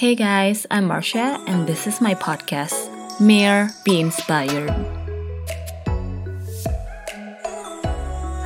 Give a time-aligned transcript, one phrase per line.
[0.00, 2.88] Hey guys, I'm Marsha, and this is my podcast,
[3.20, 4.72] Mere Be Inspired.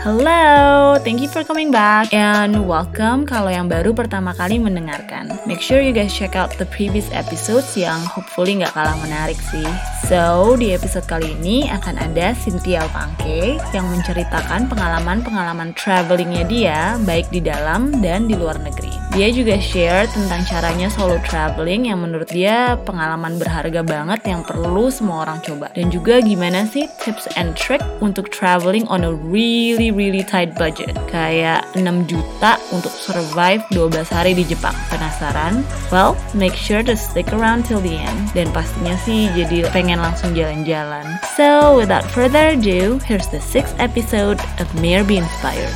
[0.02, 5.30] Hello, thank you for coming back and welcome kalau yang baru pertama kali mendengarkan.
[5.46, 9.70] Make sure you guys check out the previous episodes yang hopefully nggak kalah menarik sih.
[10.10, 17.30] So, di episode kali ini akan ada Cynthia Pangke yang menceritakan pengalaman-pengalaman travelingnya dia baik
[17.30, 18.93] di dalam dan di luar negeri.
[19.14, 24.90] Dia juga share tentang caranya solo traveling yang menurut dia pengalaman berharga banget yang perlu
[24.90, 25.70] semua orang coba.
[25.70, 30.98] Dan juga gimana sih tips and trick untuk traveling on a really really tight budget.
[31.14, 34.74] Kayak 6 juta untuk survive 12 hari di Jepang.
[34.90, 35.62] Penasaran?
[35.94, 38.34] Well, make sure to stick around till the end.
[38.34, 41.06] Dan pastinya sih jadi pengen langsung jalan-jalan.
[41.38, 45.70] So, without further ado, here's the sixth episode of Mere Be Inspired.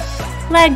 [0.51, 0.75] Let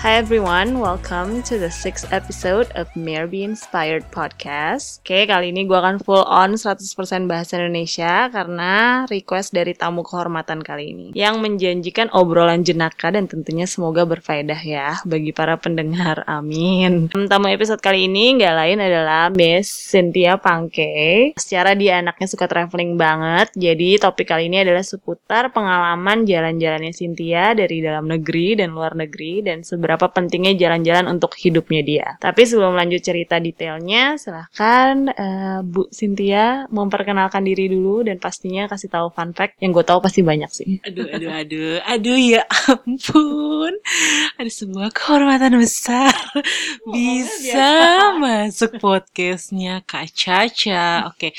[0.00, 5.04] Hi everyone, welcome to the sixth episode of Mere Be Inspired Podcast.
[5.04, 6.80] Oke, kali ini gue akan full on 100%
[7.28, 13.68] bahasa Indonesia karena request dari tamu kehormatan kali ini yang menjanjikan obrolan jenaka dan tentunya
[13.68, 16.24] semoga berfaedah ya bagi para pendengar.
[16.24, 17.12] Amin.
[17.12, 21.36] Tamu episode kali ini nggak lain adalah Miss Cynthia Pangke.
[21.36, 27.52] Secara dia anaknya suka traveling banget, jadi topik kali ini adalah seputar pengalaman jalan-jalannya Cynthia
[27.52, 32.06] dari dalam negeri dan luar negeri dan seberapa seberapa pentingnya jalan-jalan untuk hidupnya dia.
[32.22, 38.86] Tapi sebelum lanjut cerita detailnya, silahkan uh, Bu Cynthia memperkenalkan diri dulu dan pastinya kasih
[38.86, 40.78] tahu fun fact yang gue tahu pasti banyak sih.
[40.86, 43.74] Aduh, aduh, aduh, aduh ya ampun,
[44.38, 46.14] ada semua kehormatan besar
[46.86, 51.10] oh, bisa masuk podcastnya Kak Caca.
[51.10, 51.32] Oke, okay.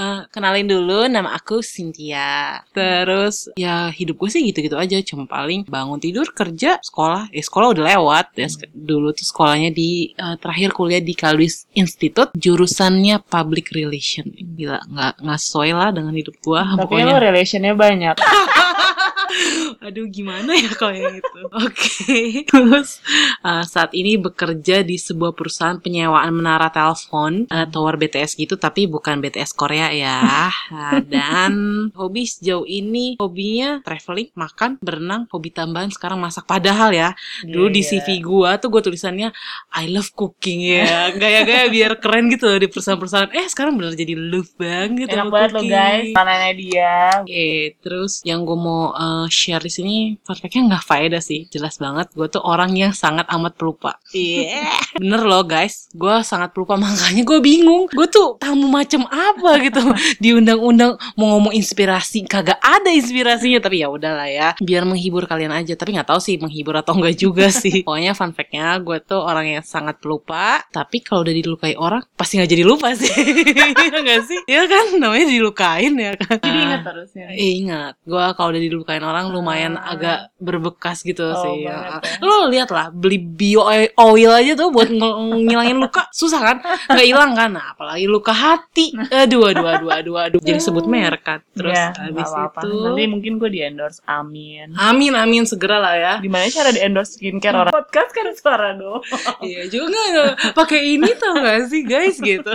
[0.00, 2.64] eh, kenalin dulu nama aku Cynthia.
[2.72, 7.76] Terus ya hidup gue sih gitu-gitu aja, cuma paling bangun tidur kerja sekolah, eh sekolah
[7.76, 12.30] udah lewat lewat ya dulu tuh sekolahnya di uh, terakhir kuliah di Kalwis Institute.
[12.38, 14.30] Jurusannya Public Relation.
[14.30, 17.10] Gila nggak nggak sesuai lah dengan hidup gua tapi pokoknya.
[17.10, 18.16] lo relationnya banyak
[19.78, 21.70] Aduh gimana ya kalau yang itu Oke.
[21.70, 22.28] Okay.
[22.50, 22.98] Terus
[23.46, 28.90] uh, saat ini bekerja di sebuah perusahaan penyewaan menara telepon uh, Tower BTS gitu Tapi
[28.90, 30.50] bukan BTS Korea ya.
[30.66, 31.52] Uh, Dan
[31.94, 36.42] hobi sejauh ini Hobinya traveling, makan, berenang Hobi tambahan sekarang masak.
[36.50, 37.14] Padahal ya
[37.46, 38.20] Dulu yeah, di CV yeah.
[38.26, 39.30] gua tuh gue tulisannya
[39.78, 41.06] I love cooking ya.
[41.22, 43.30] Gaya-gaya biar keren gitu loh di perusahaan-perusahaan.
[43.30, 46.10] Eh sekarang bener jadi love banget Enak banget lo guys.
[46.18, 46.94] Mananya dia.
[47.22, 51.44] Oke okay, terus yang gue mau uh, share di sini fun fact-nya nggak faedah sih
[51.52, 52.08] jelas banget.
[52.16, 54.00] Gue tuh orang yang sangat amat pelupa.
[54.16, 54.64] Iya.
[54.64, 54.80] Yeah.
[54.96, 55.92] bener loh guys.
[55.92, 57.84] Gue sangat pelupa makanya gue bingung.
[57.92, 59.84] Gue tuh tamu macam apa gitu.
[60.24, 63.60] Diundang-undang mau ngomong inspirasi kagak ada inspirasinya.
[63.60, 65.76] Tapi ya udahlah ya biar menghibur kalian aja.
[65.76, 67.82] Tapi nggak tahu sih menghibur atau enggak juga sih.
[67.86, 70.64] Pokoknya fun fact-nya gue tuh orang yang sangat pelupa.
[70.72, 73.12] Tapi kalau udah dilukai orang pasti nggak jadi lupa sih.
[73.98, 74.38] Enggak sih?
[74.46, 74.94] Ya kan?
[74.96, 76.38] Namanya dilukain ya kan?
[76.38, 77.92] Jadi ingat terusnya eh, ingat.
[78.06, 81.66] Gue kalau udah dilukain orang lumayan uh, agak berbekas gitu oh, sih.
[81.66, 81.98] Ya.
[82.22, 83.66] Lo lihat lah beli bio
[83.98, 86.56] oil aja tuh buat ngilangin luka susah kan?
[86.86, 87.50] Nggak hilang kan?
[87.56, 88.94] Nah, apalagi luka hati.
[89.10, 90.40] Aduh aduh aduh aduh aduh.
[90.40, 91.40] Jadi sebut merek kan.
[91.56, 92.60] Terus ya, habis apa -apa.
[92.62, 93.98] itu nanti mungkin gue di endorse.
[94.06, 94.76] Amin.
[94.78, 96.14] Amin amin segera lah ya.
[96.22, 97.72] Gimana cara di endorse skincare orang?
[97.74, 99.02] Podcast kan suara dong.
[99.48, 102.54] iya juga nggak pakai ini tau gak sih guys gitu.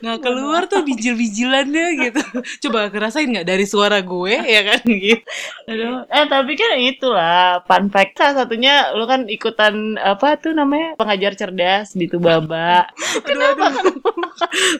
[0.00, 2.22] Nah keluar tuh bijil-bijilannya gitu.
[2.68, 5.22] Coba kerasain nggak dari suara gue ya kan gitu.
[5.68, 10.98] Aduh, eh tapi kan itulah fun fact salah satunya lu kan ikutan apa tuh namanya
[10.98, 12.90] pengajar cerdas di Tubaba.
[13.26, 13.74] Kenapa?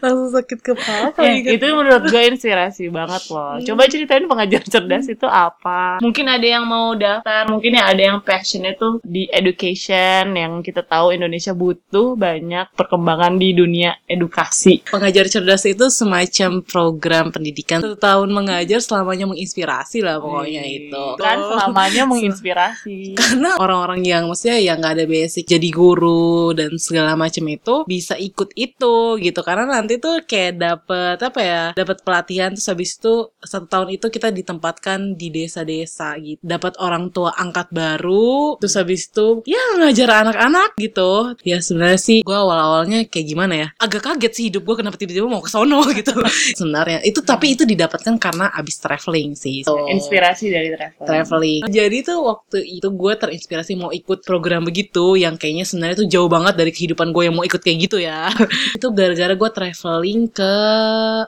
[0.03, 3.59] Langsung sakit kepala ya, itu menurut gue inspirasi banget loh.
[3.63, 5.99] Coba ceritain pengajar cerdas itu apa?
[6.03, 10.87] Mungkin ada yang mau daftar, mungkin ya ada yang passionnya tuh di education yang kita
[10.87, 14.87] tahu Indonesia butuh banyak perkembangan di dunia edukasi.
[14.87, 21.05] Pengajar cerdas itu semacam program pendidikan satu tahun mengajar selamanya menginspirasi lah pokoknya itu gitu.
[21.21, 23.17] Kan selamanya menginspirasi.
[23.17, 28.15] Karena orang-orang yang maksudnya yang nggak ada basic jadi guru dan segala macam itu bisa
[28.21, 29.41] ikut itu gitu.
[29.41, 34.07] Karena nanti tuh kayak dapet apa ya, dapet pelatihan terus habis itu satu tahun itu
[34.13, 36.41] kita ditempatkan di desa-desa gitu.
[36.43, 41.35] Dapat orang tua angkat baru, terus habis itu ya ngajar anak-anak gitu.
[41.47, 45.27] Ya sebenarnya sih gue awal-awalnya kayak gimana ya, agak kaget sih hidup gue kenapa tiba-tiba
[45.29, 46.13] mau ke sono gitu.
[46.57, 49.63] sebenarnya itu tapi itu didapatkan karena abis traveling sih.
[49.65, 51.07] So, Inspirasi dari traveling.
[51.07, 51.63] Traveling traveling.
[51.71, 56.31] Jadi tuh waktu itu gue terinspirasi mau ikut program begitu yang kayaknya sebenarnya tuh jauh
[56.31, 58.29] banget dari kehidupan gue yang mau ikut kayak gitu ya.
[58.79, 60.53] itu gara-gara gue traveling ke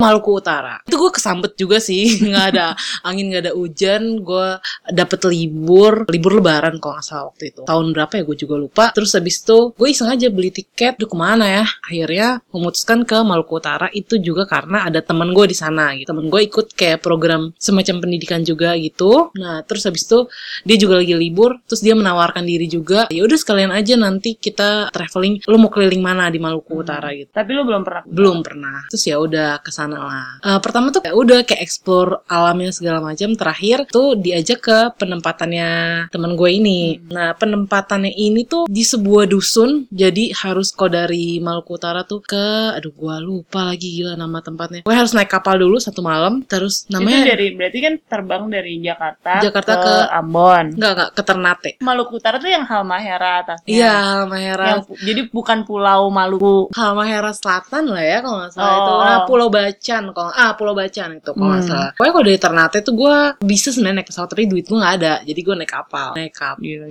[0.03, 0.83] Maluku Utara.
[0.85, 2.67] Itu gue kesambet juga sih, nggak ada
[3.07, 4.03] angin, nggak ada hujan.
[4.21, 4.59] Gue
[4.91, 7.63] dapet libur, libur lebaran kalau nggak salah waktu itu.
[7.65, 8.85] Tahun berapa ya gue juga lupa.
[8.91, 11.65] Terus habis itu gue iseng aja beli tiket, Duh ke mana ya?
[11.87, 16.11] Akhirnya memutuskan ke Maluku Utara itu juga karena ada teman gue di sana gitu.
[16.11, 19.31] Temen gue ikut kayak program semacam pendidikan juga gitu.
[19.37, 20.27] Nah terus habis itu
[20.65, 23.07] dia juga lagi libur, terus dia menawarkan diri juga.
[23.13, 25.45] Ya udah sekalian aja nanti kita traveling.
[25.47, 27.31] Lo mau keliling mana di Maluku Utara gitu?
[27.33, 28.03] Tapi lu belum pernah.
[28.07, 28.85] Belum pernah.
[28.93, 30.29] Terus ya udah ke sana lah.
[30.41, 33.33] Eh, pertama tuh ya udah kayak explore alamnya segala macam.
[33.37, 35.71] Terakhir tuh diajak ke penempatannya
[36.13, 37.01] teman gue ini.
[37.13, 39.89] Nah penempatannya ini tuh di sebuah dusun.
[39.91, 44.83] Jadi harus kau dari Maluku Utara tuh ke, aduh gue lupa lagi gila nama tempatnya.
[44.85, 46.43] Gue harus naik kapal dulu satu malam.
[46.45, 50.65] Terus Itu namanya dari berarti kan terbang dari Jakarta, Jakarta ke, ke- Ambon.
[50.73, 51.71] nggak nggak ke Ternate.
[51.81, 53.67] Maluku Utara tuh yang Halmahera atasnya.
[53.67, 54.67] Iya, Halmahera.
[54.69, 56.69] Yang jadi bukan pulau Maluku.
[56.71, 58.77] Halmahera Selatan lah ya kalau nggak salah Oh.
[58.77, 61.71] itu nah, Pulau Bacan kalau ah Pulau Bacan itu kalau nggak Hmm.
[61.71, 64.95] salah pokoknya kalau dari Ternate tuh gue bisa sebenarnya naik pesawat tapi duit gue nggak
[64.97, 66.91] ada jadi gue naik kapal naik kapal Gila,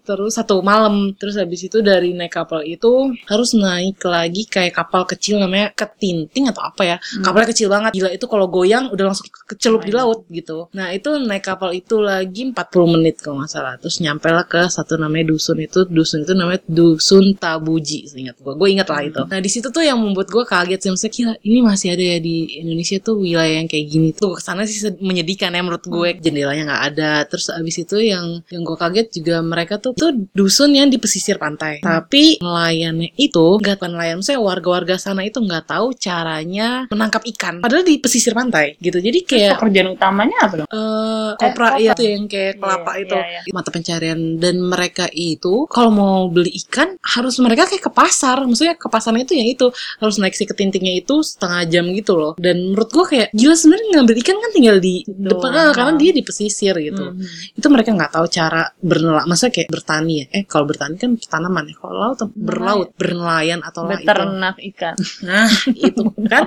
[0.00, 2.90] terus satu malam terus habis itu dari naik kapal itu
[3.24, 7.22] harus naik lagi kayak kapal kecil namanya ketinting atau apa ya Hmm.
[7.22, 10.00] kapalnya kecil banget gila itu kalau goyang udah langsung kecelup di Oh, iya.
[10.00, 12.56] laut gitu nah itu naik kapal itu lagi 40
[12.90, 13.74] menit kalau nggak salah.
[13.76, 15.86] Terus nyampe lah ke satu namanya dusun itu.
[15.86, 19.08] Dusun itu namanya dusun Tabuji ingat gue gue ingat lah Hmm.
[19.08, 20.90] itu nah di situ tuh yang membuat gue kaget sih.
[20.90, 24.08] Maksudnya gila ini masih ada ya di Indonesia tuh wilayah yang kayak gini.
[24.12, 26.10] Tuh ke sana sih menyedihkan ya menurut gue.
[26.10, 26.20] Hmm.
[26.20, 27.12] jendelanya nggak ada.
[27.24, 31.36] Terus abis itu yang yang gue kaget juga mereka tuh tuh dusun yang di pesisir
[31.36, 31.80] pantai.
[31.80, 34.16] Tapi nelayannya itu nggak bukan nelayan.
[34.18, 37.60] Maksudnya warga-warga sana itu nggak tahu caranya menangkap ikan.
[37.60, 38.98] Padahal di pesisir pantai gitu.
[38.98, 40.68] Jadi kayak Pekerjaan utamanya apa dong?
[40.68, 41.78] eh Eh, kopra kopra.
[41.78, 43.14] ya itu yang kayak kelapa Iya, itu.
[43.16, 43.52] iya, iya.
[43.52, 44.18] mata pencarian.
[44.40, 48.42] Dan mereka itu kalau mau beli ikan harus mereka kayak ke pasar.
[48.44, 49.66] Maksudnya ke pasarnya itu yang itu.
[50.00, 52.32] Harus naik si ketintingnya itu setengah jam gitu loh.
[52.40, 56.10] Dan menurut gua kayak gila sebenarnya ngambil ikan kan tinggal di depan ah, karena dia
[56.10, 57.04] di pesisir gitu.
[57.12, 57.58] Mhm.
[57.60, 60.26] itu mereka nggak tahu cara bernelak maksudnya kayak bertani ya.
[60.32, 61.74] Eh kalau bertani kan tanaman ya.
[61.76, 64.94] Kalau laut berlaut bernelayan atau itu Beternak ikan.
[65.26, 66.46] Nah, itu kan.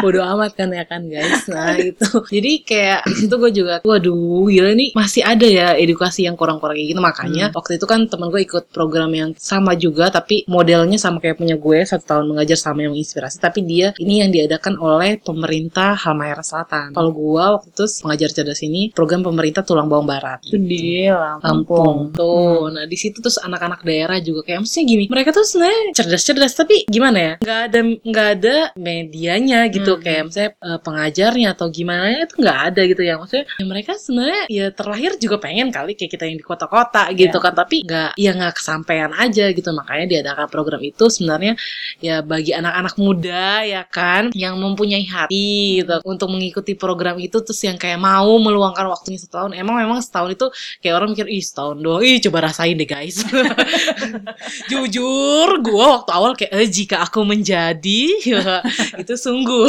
[0.00, 1.46] Bodo amat kan ya kan guys.
[1.50, 2.06] Nah, itu.
[2.30, 6.76] Jadi kayak di situ gue juga waduh, gila nih masih ada ya edukasi yang kurang-kurang
[6.76, 7.00] kayak gitu.
[7.00, 11.40] Makanya waktu itu kan temen gue ikut program yang sama juga tapi modelnya sama kayak
[11.40, 15.96] punya gue satu tahun mengajar sama yang inspirasi tapi dia ini yang diadakan oleh pemerintah
[15.96, 16.92] Halmahera Selatan.
[16.92, 20.42] Kalau gue waktu itu pengajar cerdas ini program pemerintah Tulang Bawang Barat.
[20.44, 21.06] Itu di
[21.40, 22.68] Lampung tuh.
[22.74, 26.84] Nah di situ terus anak-anak daerah juga kayak maksudnya gini, mereka tuh sebenarnya cerdas-cerdas tapi
[26.90, 27.34] gimana ya?
[27.40, 30.02] Nggak ada nggak ada medianya gitu Hmm.
[30.02, 34.42] kayak misalnya eh, pengajarnya atau gimana itu nggak ada gitu ya maksudnya ya mereka sebenarnya
[34.50, 37.44] ya terlahir juga pengen kali kayak kita yang di kota-kota gitu Iya.
[37.44, 39.70] kan tapi nggak ya nggak kesampaian aja gitu.
[39.70, 41.54] Makanya diadakan program itu sebenarnya
[42.02, 46.02] ya bagi anak-anak muda ya kan yang mempunyai hati gitu.
[46.04, 49.54] Untuk mengikuti program itu terus yang kayak mau meluangkan waktunya setahun.
[49.54, 50.46] Emang memang setahun itu
[50.82, 52.02] kayak orang mikir ih setahun doang.
[52.02, 53.22] Ih coba rasain deh guys.
[54.70, 58.60] Jujur gue waktu awal kayak eh, jika aku menjadi ya,
[59.02, 59.68] itu sungguh.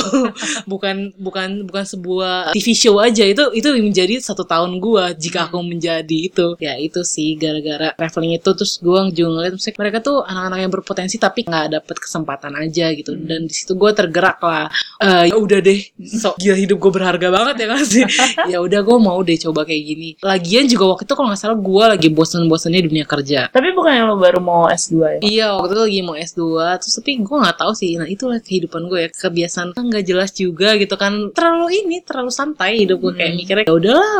[0.65, 3.23] Bukan bukan bukan sebuah TV show aja.
[3.25, 6.55] Itu itu menjadi satu tahun gue jika aku menjadi itu.
[6.57, 10.71] Ya itu sih gara-gara traveling itu terus gue juga ngeliat maksudnya mereka tuh anak-anak yang
[10.71, 13.13] berpotensi tapi nggak dapet kesempatan aja gitu.
[13.15, 14.67] Dan di situ gue tergerak lah.
[15.01, 18.03] Eh, ya udah deh so gila hidup gue berharga banget ya kan sih
[18.51, 20.09] ya udah gue mau deh coba kayak gini.
[20.21, 23.39] Lagian juga waktu itu kalau nggak salah gue lagi bosen-bosennya dunia kerja.
[23.51, 25.19] Tapi bukan yang lo baru mau S2 ya?
[25.21, 26.41] Iya waktu itu lagi mau S2
[26.81, 27.91] Terus tapi gue gak tahu sih.
[27.97, 29.09] Nah itulah kehidupan gue ya.
[29.11, 31.31] Kebiasaan kan gak jelas juga gitu kan.
[31.31, 33.37] Terlalu ini Terlalu santai hidup gue Kayak Hmm.
[33.41, 34.11] mikirnya ya udahlah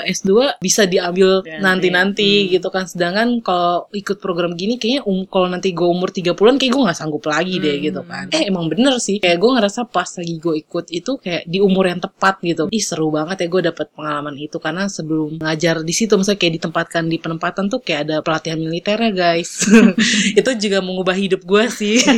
[0.00, 0.23] eh, S2
[0.58, 1.60] bisa diambil Nanti.
[1.60, 2.48] nanti-nanti Hmm.
[2.56, 2.84] gitu kan.
[2.88, 6.98] Sedangkan kalau ikut program gini Kayaknya um, kalau nanti gue umur 30an Kayak gue gak
[6.98, 7.84] sanggup lagi deh Hmm.
[7.84, 8.24] gitu kan.
[8.32, 9.20] Eh emang bener sih.
[9.20, 12.66] Kayak gue ngerasa pas lagi gue ikut itu Kayak di umur yang tepat gitu.
[12.72, 14.56] Ih seru banget ya gue dapet pengalaman itu.
[14.58, 19.12] Karena sebelum ngajar di situ Misalnya kayak ditempatkan di penempatan tuh Kayak ada pelatihan militernya
[19.12, 19.68] guys.
[20.40, 22.00] Itu juga mengubah hidup gue sih.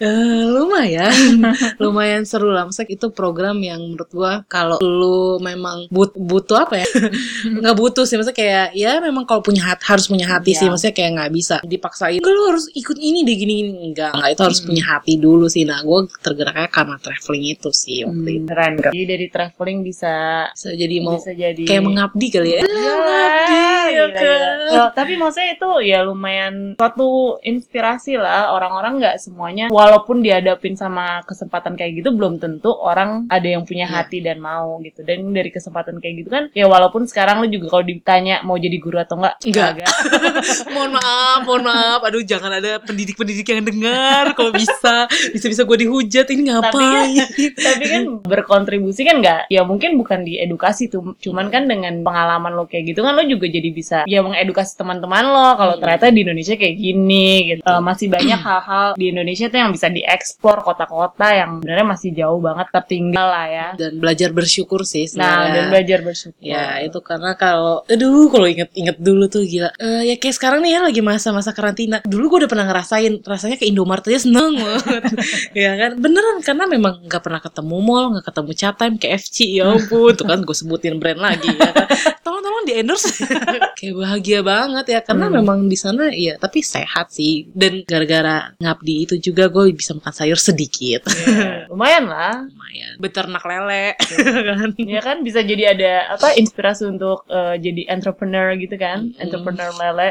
[0.00, 1.44] Eh, lumayan.
[1.82, 2.64] Lumayan seru lah.
[2.64, 6.88] Maksudnya itu program yang menurut gue kalau lu memang but, butuh apa ya
[7.60, 10.70] nggak butuh sih maksudnya kayak ya memang kalau punya hati harus punya hati sih Iya.
[10.70, 12.18] maksudnya kayak nggak bisa dipaksain.
[12.18, 13.70] "Enggak, lu harus ikut ini deh gini gini.
[13.86, 14.66] Enggak enggak itu harus Hmm.
[14.66, 15.62] punya hati dulu sih.
[15.62, 18.90] Nah gue tergeraknya karena traveling itu sih waktu Hmm, itu keren kan?
[18.90, 20.14] Jadi dari traveling bisa
[20.50, 22.60] bisa jadi mau bisa jadi kayak mengabdi kali ya?
[22.60, 23.56] Iya, mengabdi
[23.90, 24.92] ya kan?
[24.92, 27.08] Tapi maksudnya itu ya lumayan suatu
[27.42, 28.50] inspirasi lah.
[28.50, 33.84] Orang-orang nggak semuanya walaupun dihadapin sama kesempatan kayak gitu belum tentu orang ada yang punya
[33.84, 33.94] Iya.
[33.98, 35.02] hati dan mau gitu.
[35.02, 38.76] Dan dari kesempatan kayak gitu kan ya walaupun sekarang lu juga kalau ditanya mau jadi
[38.76, 39.68] guru atau enggak Enggak.
[39.76, 39.90] kagak.
[40.72, 42.00] mohon maaf, mohon maaf.
[42.02, 44.32] Aduh, jangan ada pendidik-pendidik yang dengar.
[44.32, 46.26] Kalau bisa, bisa-bisa gue dihujat.
[46.26, 47.26] Ini ngapain?
[47.60, 52.52] tapi kan berkontribusi kan nggak ya mungkin bukan di edukasi tuh cuman kan dengan pengalaman
[52.52, 55.82] lo kayak gitu kan lo juga jadi bisa ya mengedukasi teman-teman lo kalau Hmm.
[55.82, 59.88] ternyata di Indonesia kayak gini gitu Eh, masih banyak hal-hal di Indonesia tuh yang bisa
[59.88, 65.46] dieksplor kota-kota yang sebenarnya masih jauh banget tertinggal lah ya Dan belajar bersyukur sih nah
[65.46, 65.50] sebenarnya.
[65.50, 69.72] dan belajar bersyukur Ya itu karena kalau Aduh kalau inget-inget dulu tuh gila.
[69.80, 71.98] Eh, Ya kayak sekarang nih ya lagi masa-masa karantina.
[72.04, 75.02] Dulu gue udah pernah ngerasain Rasanya ke Indomaret aja seneng banget.
[75.66, 75.98] Ya kan?
[75.98, 80.26] Beneran karena memang gak pernah ketemu mall Gak ketemu chat time KFC Ya ampun Tuh
[80.28, 81.88] kan gue sebutin brand lagi ya kan
[82.20, 83.08] Tolong-tolong di endorse
[83.78, 85.36] Kayak bahagia banget ya Karena Hmm.
[85.36, 90.10] memang di sana ya Tapi sehat sih Dan gara-gara ngabdi itu juga gue bisa makan
[90.10, 93.96] sayur sedikit Ya, lumayan lah Lumayan Beternak lele
[94.50, 99.16] kan ya kan bisa jadi ada apa inspirasi untuk eh, jadi entrepreneur gitu kan Hmm.
[99.18, 100.08] entrepreneur lele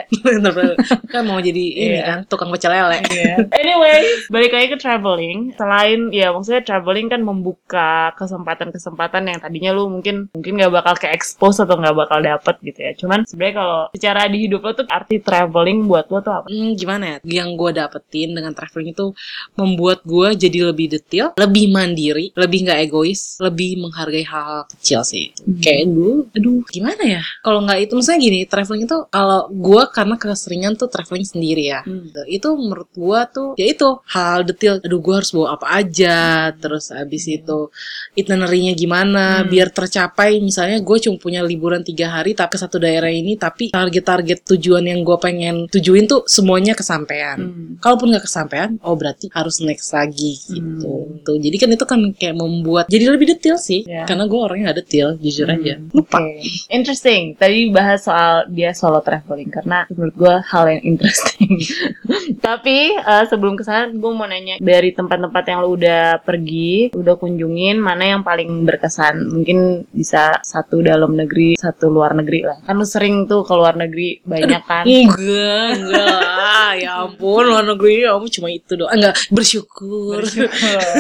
[1.14, 2.04] kan mau jadi ini Iya.
[2.04, 2.98] kan tukang pecel lele.
[3.04, 3.46] Iya.
[3.52, 5.54] Anyway, balik lagi ke traveling.
[5.54, 11.08] Selain ya maksudnya traveling kan membuka kesempatan-kesempatan yang tadinya lu mungkin mungkin nggak bakal ke
[11.08, 12.92] expose atau nggak bakal dapet gitu ya.
[12.98, 16.48] Cuman sebenarnya kalau secara di hidup lo tuh arti traveling buat lo tuh apa?
[16.50, 17.18] Hmm, gimana ya?
[17.22, 19.14] Yang gue dapetin dengan traveling itu
[19.54, 25.30] membuat gue jadi lebih detail, lebih mandiri, lebih nggak egois, lebih menghargai hal-hal kecil sih.
[25.62, 27.22] Kayak dulu, aduh, gimana ya?
[27.46, 31.86] Kalau nggak itu, misalnya gini, traveling itu kalau gue karena keseringan tuh traveling sendiri ya.
[31.86, 32.10] Hmm.
[32.26, 34.82] Itu menurut gue tuh, ya itu hal detail.
[34.82, 37.70] Aduh, gue harus bawa apa aja, terus abis itu
[38.16, 39.50] itinerary-nya gimana, Hmm.
[39.52, 40.40] biar tercapai.
[40.40, 44.86] Misalnya gue cuma punya liburan tiga hari tapi ke satu daerah ini, tapi target-target tujuan
[44.86, 47.38] yang gue pengen tujuin tuh semuanya kesampaian.
[47.38, 47.82] Hmm.
[47.82, 51.06] Kalaupun nggak kesampaian, oh berarti harus next lagi gitu.
[51.06, 51.22] Hmm.
[51.22, 53.86] Tuh, jadi kan itu kan kayak membuat jadi lebih detail sih.
[53.86, 54.10] Ya.
[54.10, 55.78] Karena gue orangnya nggak detail, jujur aja.
[55.78, 56.20] Hmm, Lupa.
[56.20, 56.44] Oke.
[56.74, 57.38] Interesting.
[57.38, 61.62] Tadi bahas soal dia solo traveling karena menurut gue hal yang interesting.
[62.48, 67.16] Tapi eh, sebelum ke sana gue mau nanya dari tempat-tempat yang lu udah pergi, udah
[67.16, 69.32] kunjungin, mana yang paling berkesan?
[69.32, 72.58] Mungkin bisa satu dalam negeri, satu luar negeri lah.
[72.68, 74.84] Kan lu sering tuh ke luar negeri banyak kan?
[74.90, 76.72] Enggak, enggak.
[76.84, 78.92] ya ampun, luar negeri ya ampun cuma itu doang.
[78.92, 80.22] Enggak, bersyukur.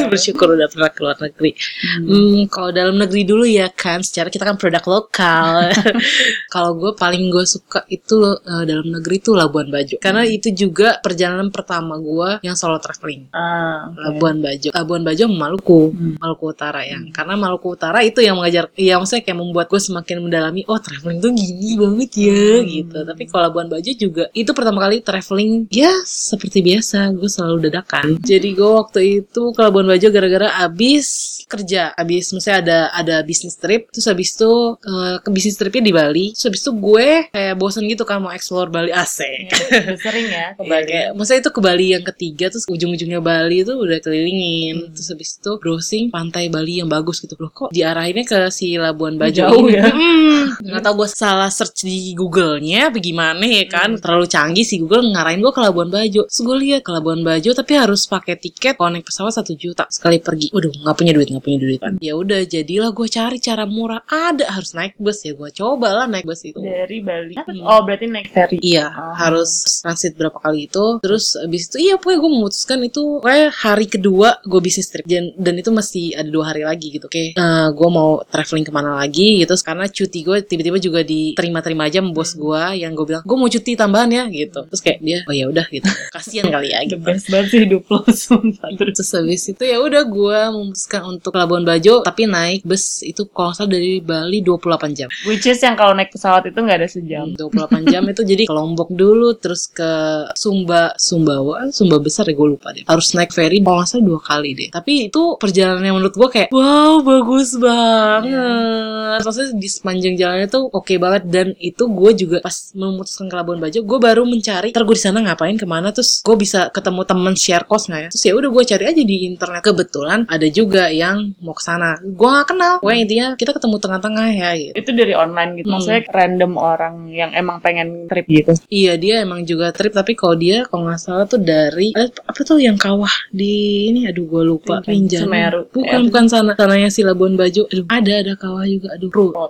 [0.07, 1.51] bersyukur udah pernah ke luar negeri.
[1.99, 5.73] Hmm, kalau dalam negeri dulu ya kan, secara kita kan produk lokal.
[6.53, 9.97] kalau gue paling gue suka itu eh, dalam negeri tuh Labuan Bajo.
[9.99, 13.27] Karena itu juga perjalanan pertama gue yang solo traveling.
[13.33, 13.99] Ah, oke.
[13.99, 14.69] Labuan Bajo.
[14.71, 16.15] Labuan Bajo Maluku, Hmm.
[16.21, 16.99] Maluku Utara ya.
[17.09, 21.17] Karena Maluku Utara itu yang mengajar, ya maksudnya kayak membuat gue semakin mendalami, oh traveling
[21.17, 22.65] tuh gini banget ya Hmm.
[22.65, 22.97] gitu.
[23.03, 28.21] Tapi kalau Labuan Bajo juga itu pertama kali traveling ya seperti biasa, gue selalu dadakan.
[28.21, 31.07] Jadi gue waktu itu ke Labuan Bajo gara-gara abis
[31.45, 35.91] kerja, abis misalnya ada ada bisnis trip, terus habis itu eh, ke bisnis tripnya di
[35.91, 39.49] Bali, terus habis itu gue kayak bosen gitu kan mau explore Bali asik.
[39.49, 40.85] Ya, sering ya ke Iya, Bali.
[40.85, 44.93] kayak maksudnya itu ke Bali yang ketiga terus ujung-ujungnya Bali itu udah kelilingin Hmm.
[44.93, 49.15] terus habis itu browsing pantai Bali yang bagus gitu loh kok diarahinnya ke si Labuan
[49.15, 49.89] Bajo Jauh ini ya.
[49.89, 53.97] Hmm, nggak tahu gue salah search di Google-nya apa gimana ya kan Hmm.
[53.97, 57.49] terlalu canggih sih Google ngarahin gue ke Labuan Bajo terus gue lihat ke Labuan Bajo
[57.51, 61.27] tapi harus pakai tiket kalau naik pesawat satu juta sekali pergi waduh nggak punya duit
[61.27, 65.23] nggak punya duit kan ya udah jadilah gue cari cara murah ada harus naik bus
[65.23, 67.33] ya gue coba lah naik bus itu Dari Bali.
[67.39, 67.63] Hmm.
[67.63, 68.57] Oh, berarti naik ferry.
[68.59, 69.15] Iya, Oh.
[69.15, 70.99] harus transit berapa kali itu.
[70.99, 75.05] Terus abis itu, iya pokoknya gue memutuskan itu kayak hari kedua gue bisnis trip.
[75.05, 77.05] Dan, dan itu mesti ada dua hari lagi gitu.
[77.05, 79.53] Oke, eh, gue mau traveling ke mana lagi gitu.
[79.59, 83.45] Karena cuti gue tiba-tiba juga diterima-terima aja sama bos gue yang gue bilang, gue mau
[83.45, 84.65] cuti tambahan ya gitu.
[84.65, 85.85] Terus kayak dia, oh ya udah gitu.
[86.15, 86.97] Kasian kali ya gitu.
[86.99, 88.69] best banget sih hidup lo sumpah.
[88.73, 93.53] Terus habis itu ya udah gue memutuskan untuk Labuan Bajo tapi naik bus itu kalau
[93.53, 95.09] salah dari Bali 28 jam.
[95.29, 97.25] which is yang kalau naik pesawat itu nggak ada sejam.
[97.37, 99.91] 28 jam itu jadi ke Lombok dulu terus ke
[100.33, 104.19] Sumba Sumbawa Sumba besar ya gue lupa deh harus naik ferry kalau nggak salah dua
[104.19, 110.15] kali deh tapi itu perjalanan yang menurut gue kayak wow bagus banget maksudnya di sepanjang
[110.39, 111.23] jalannya tuh oke banget.
[111.27, 115.03] Dan itu gue juga pas memutuskan ke Labuan Bajo gue baru mencari ntar gue di
[115.03, 115.91] sana ngapain ke mana?
[115.91, 118.09] Terus gue bisa ketemu temen share cost nggak ya?
[118.15, 119.61] Terus ya udah gue cari aja di internet.
[119.65, 121.99] Kebetulan ada juga yang mau ke sana.
[121.99, 122.73] Gue gak kenal.
[122.79, 124.73] Gue intinya kita ketemu tengah-tengah ya gitu.
[124.79, 125.67] Itu dari online gitu.
[125.67, 125.73] Hmm.
[125.75, 128.55] Maksudnya random orang yang emang pengen trip gitu.
[128.71, 129.91] Iya dia emang juga trip.
[129.91, 134.07] Tapi kalau dia kalau nggak salah tuh dari eh, apa tuh yang kawah di ini?
[134.07, 134.79] Aduh gue lupa.
[134.85, 135.25] Rinjani.
[135.27, 135.61] Semeru.
[135.73, 136.05] bukan Eh.
[136.07, 137.65] bukan sana sananya si Labuan Bajo.
[137.67, 138.95] Aduh ada ada kawah juga.
[138.95, 139.27] Aduh Ru.
[139.33, 139.49] Oh,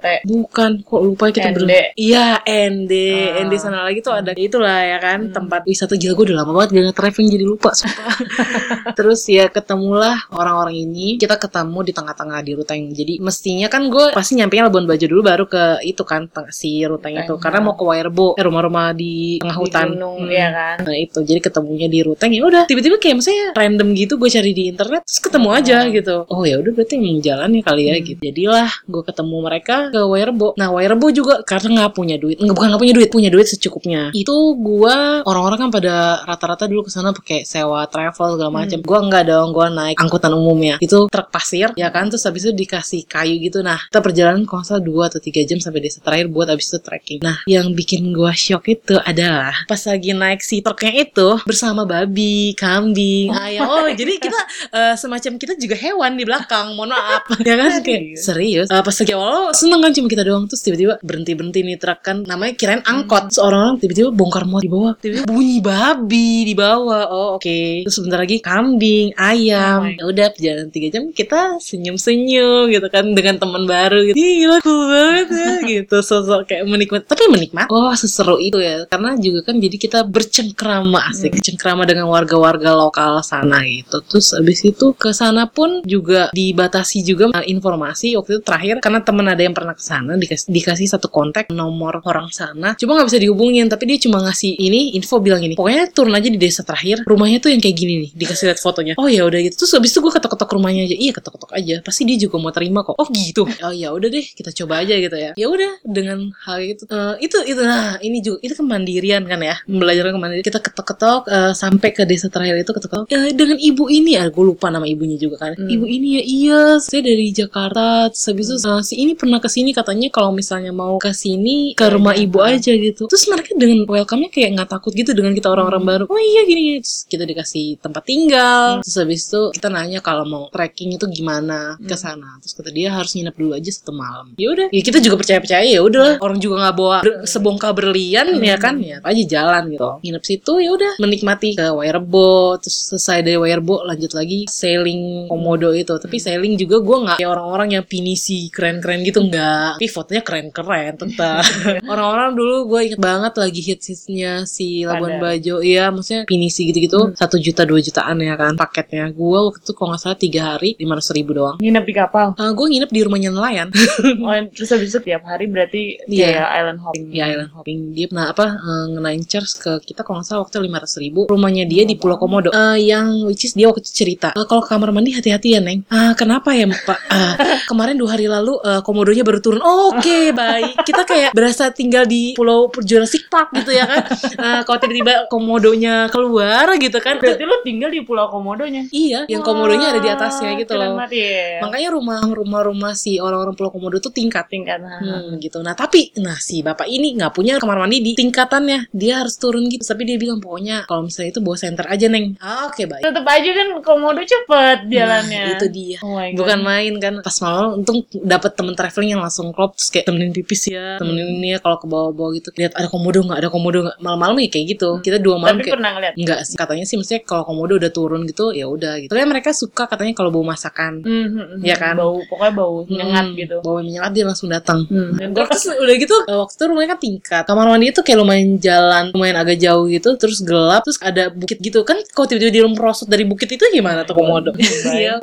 [0.82, 1.58] kok lupa kita ND.
[1.58, 2.94] ber iya ND
[3.30, 3.42] Ah.
[3.42, 5.34] ND sana lagi tuh ada itulah ya kan Hmm.
[5.34, 8.16] tempat wisata gila gue udah lama banget gak traveling jadi lupa sumpah.
[8.94, 11.16] Terus ya ketemulah orang-orang ini.
[11.16, 12.82] Kita ketemu di tengah-tengah di Ruteng.
[12.90, 17.16] Jadi mestinya kan gue pasti nyampe Labuan Bajo dulu baru ke itu kan si Ruteng
[17.16, 19.86] itu karena mau ke Wairebo, eh, rumah-rumah di tengah Di hutan.
[19.90, 20.32] gunung, Hmm.
[20.32, 20.78] ya kan?
[20.84, 24.52] Nah itu jadi ketemunya di Ruteng ya udah tiba-tiba kayak misalnya random gitu gue cari
[24.52, 25.92] di internet terus ketemu aja Hmm.
[25.92, 26.16] gitu.
[26.28, 28.06] Oh ya udah berarti emang jalan ya kali ya Hmm.
[28.06, 28.20] gitu.
[28.22, 30.54] Jadilah gue ketemu mereka ke Wairebo.
[30.56, 34.02] Nah Wairebo juga karena nggak punya duit, nggak bukan nggak punya duit, punya duit secukupnya.
[34.12, 38.80] Itu gue orang-orang kan pada rata-rata dulu ke sana pakai sewa travel segala macam.
[38.82, 38.88] Hmm.
[38.90, 40.76] Gue nggak dong, gue naik angkutan umumnya.
[40.82, 43.64] Itu truk pasir ya kan terus habis itu dikasih kayu gitu.
[43.64, 46.80] Nah kita perjalanan kalau salah 2 atau 3 jam sampai desa terakhir buat habis itu
[46.82, 47.20] trekking.
[47.22, 52.58] Nah yang bikin gue shock itu adalah pas lagi naik si truknya itu bersama babi,
[52.58, 53.70] kambing, ayam.
[53.70, 54.42] Oh jadi kita
[54.74, 56.74] eh, semacam kita juga hewan di belakang.
[56.74, 58.68] Mohon maaf ya kan kayak serius.
[58.68, 62.00] Eh, pas lagi awal seneng kan cuma kita doang terus tiba-tiba berhenti berhenti nih truk
[62.02, 63.30] kan namanya kirain angkot.
[63.30, 64.94] Terus orang-orang tiba-tiba bongkar muat di bawah.
[64.98, 67.04] Tiba-tiba bunyi babi di bawah.
[67.10, 67.86] Oh oke.
[67.86, 69.86] Terus sebentar lagi kambing, ayam.
[69.86, 74.18] Oh ya udah perjalanan tiga jam kita senyum-senyum gitu kan dengan teman baru gitu.
[74.18, 75.98] Ih, Gila cool banget ya gitu.
[76.02, 77.70] Sosok kayak menikmati tapi menikmati.
[77.70, 83.20] Oh seseru itu ya karena juga kan jadi kita bercengkrama asik bercengkrama dengan warga-warga lokal
[83.22, 84.00] sana gitu.
[84.08, 89.00] Terus abis itu ke sana pun juga dibatasi juga eh, informasi waktu itu terakhir karena
[89.04, 92.78] temen ada yang pernah ke sana dikasih, dikasih satu kontak nomor orang sana.
[92.78, 95.58] Cuma nggak bisa dihubungin tapi dia cuma ngasih ini info bilang ini.
[95.58, 98.94] Pokoknya turun aja di desa terakhir rumahnya tuh yang kayak gini nih dikasih lihat fotonya.
[98.96, 99.66] Oh ya udah gitu.
[99.66, 100.96] Terus abis itu gue ketok-ketok rumahnya aja.
[100.96, 101.76] Iya ketok-ketok aja.
[101.82, 102.96] Pasti dia juga mau terima kok.
[102.96, 103.44] Oh gitu.
[103.60, 105.32] Oh ya udah deh kita coba aja gitu ya.
[105.36, 109.56] Ya udah dengan hal itu eh, itu itu nah ini juga itu kemandirian kan ya
[109.66, 114.16] belajar kemandirian kita ketok-ketok eh, sampai ke desa terakhir itu ketok-ketok "Eh, dengan ibu ini
[114.16, 115.66] ah gue lupa nama ibunya juga kan Hmm.
[115.66, 119.72] ibu ini ya iya saya dari Jakarta habis itu eh, si ini pernah ke sini
[119.72, 122.24] katanya kalau misalnya mau ke sini ke Ya, rumah ya.
[122.24, 123.06] ibu aja gitu.
[123.06, 125.92] Terus mereka dengan welcome-nya kayak nggak takut gitu dengan kita orang-orang Hmm.
[125.92, 126.04] baru.
[126.06, 126.80] Oh iya gini.
[126.80, 128.82] Terus kita dikasih tempat tinggal.
[128.82, 132.00] Terus habis itu kita nanya kalau mau trekking itu gimana ke Hmm.
[132.00, 132.30] sana.
[132.40, 134.32] Terus kata dia harus nginep dulu aja satu malam.
[134.36, 134.68] Ya udah.
[134.70, 135.80] Ya kita juga percaya percaya ya.
[135.80, 138.78] Udah orang juga nggak bawa ber- sebongkah berlian ya kan?
[138.80, 139.90] Ya aja jalan gitu.
[140.02, 140.92] Nginep situ ya udah.
[141.00, 145.92] Menikmati ke Wairebo terus selesai dari Wairebo lanjut lagi sailing komodo itu.
[145.92, 149.78] Tapi sailing juga gue nggak kayak orang-orang yang pinisi keren-keren gitu nggak.
[149.78, 151.44] Tapi fotonya keren-keren tetap.
[151.92, 155.22] Orang-orang dulu gue inget banget lagi hits-hitsnya si Labuan Ada.
[155.22, 155.56] Bajo.
[155.60, 157.14] Iya maksudnya pinisi gitu-gitu.
[157.14, 159.10] Satu juta dua jutaan ya kan paketnya.
[159.10, 161.58] Gue waktu itu kalau nggak salah tiga hari lima ratus ribu doang.
[161.58, 162.28] Nginep di kapal.
[162.36, 163.70] gue nginep di rumahnya nelayan.
[164.20, 166.28] Oh, terus habis itu tiap hari berarti Iya.
[166.30, 167.06] kayak island hopping.
[167.10, 167.80] di island hopping.
[167.94, 171.26] Dia nah apa eh, ngenain charge ke kita kalau nggak salah waktu lima ratus ribu.
[171.26, 172.50] Rumahnya dia di Pulau Komodo.
[172.52, 175.82] Eh, yang which is dia waktu itu cerita "Eh, kalau kamar mandi hati-hati ya neng.
[175.90, 177.00] Ah kenapa ya pak?
[177.10, 177.34] Ah,
[177.70, 179.62] kemarin dua hari lalu eh, komodonya baru turun.
[179.62, 184.02] Oh, oke baik kita kayak berasa tinggal di Pulau Jurassic Park gitu ya kan
[184.40, 188.88] Eh, kalau tiba-tiba komodonya keluar gitu kan Berarti lu tinggal di Pulau Komodonya.
[188.90, 191.60] iya yang komodonya ada di atasnya gitu loh iya.
[191.60, 194.80] makanya rumah rumah-rumah si orang-orang Pulau Komodo tuh tingkat tingkat.
[194.80, 195.00] nah.
[195.00, 195.60] Hmm, gitu.
[195.60, 198.92] Nah tapi, nah si bapak ini nggak punya kamar mandi di tingkatannya.
[198.92, 199.84] Dia harus turun gitu.
[199.84, 202.36] Tapi dia bilang pokoknya kalau misalnya itu bawa center aja neng.
[202.40, 203.04] Ah, Oke baik.
[203.04, 205.44] Tetep aja kan Komodo cepet jalannya.
[205.44, 205.98] Nah, itu dia.
[206.04, 206.38] Oh my God.
[206.40, 210.32] Bukan main kan pas malam untung dapet temen traveling yang langsung klop terus kayak temenin
[210.32, 213.78] pipis ya temenin ini ya kalau ke bawah-bawah gitu lihat ada komodo nggak ada komodo
[213.86, 216.14] nggak malam-malam ya kayak gitu kita dua malam Tapi kayak pernah ngeliat.
[216.20, 219.12] Enggak sih katanya sih maksudnya kalau komodo udah turun gitu ya udah gitu.
[219.12, 221.04] Tapi mereka suka katanya kalau bawa masakan.
[221.04, 221.66] Hmm, hmm, hmm.
[221.66, 221.96] Iya kan?
[221.98, 223.58] Bau, pokoknya bau nyengat Hmm, gitu.
[223.62, 224.80] Bawa menyengat dia langsung datang.
[224.88, 225.18] Hmm.
[225.18, 228.18] Dan Gua terus udah gitu eh, waktu itu rumahnya kan tingkat kamar mandi itu kayak
[228.22, 232.52] lumayan jalan lumayan agak jauh gitu terus gelap terus ada bukit gitu kan kalau tiba-tiba
[232.52, 234.52] di merosot dari bukit itu gimana tuh komodo
[235.00, 235.22] Iya,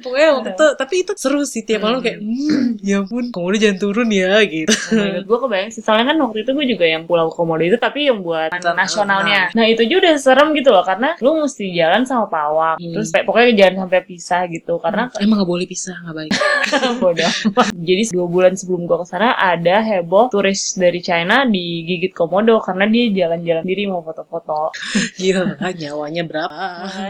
[0.00, 3.78] pokoknya waktu itu tapi itu seru sih tiap malam kayak hmm, ya ampun komodo jangan
[3.78, 5.80] turun ya gitu Oh gue kebayang sih.
[5.80, 9.50] Soalnya kan waktu itu gue juga yang Pulau Komodo itu, tapi yang buat Bukan, nasionalnya.
[9.52, 12.76] Nah itu juga udah serem gitu loh, karena lu mesti jalan sama pawak.
[12.78, 12.92] Hmm.
[12.92, 16.30] Terus kayak pokoknya jangan sampai pisah gitu, karena emang gak boleh pisah gak baik
[17.02, 17.32] bodoh.
[17.72, 22.84] Jadi dua bulan sebelum gue ke sana ada heboh turis dari China digigit Komodo karena
[22.86, 24.70] dia jalan-jalan diri mau foto-foto.
[25.20, 26.60] Gila kan nyawanya berapa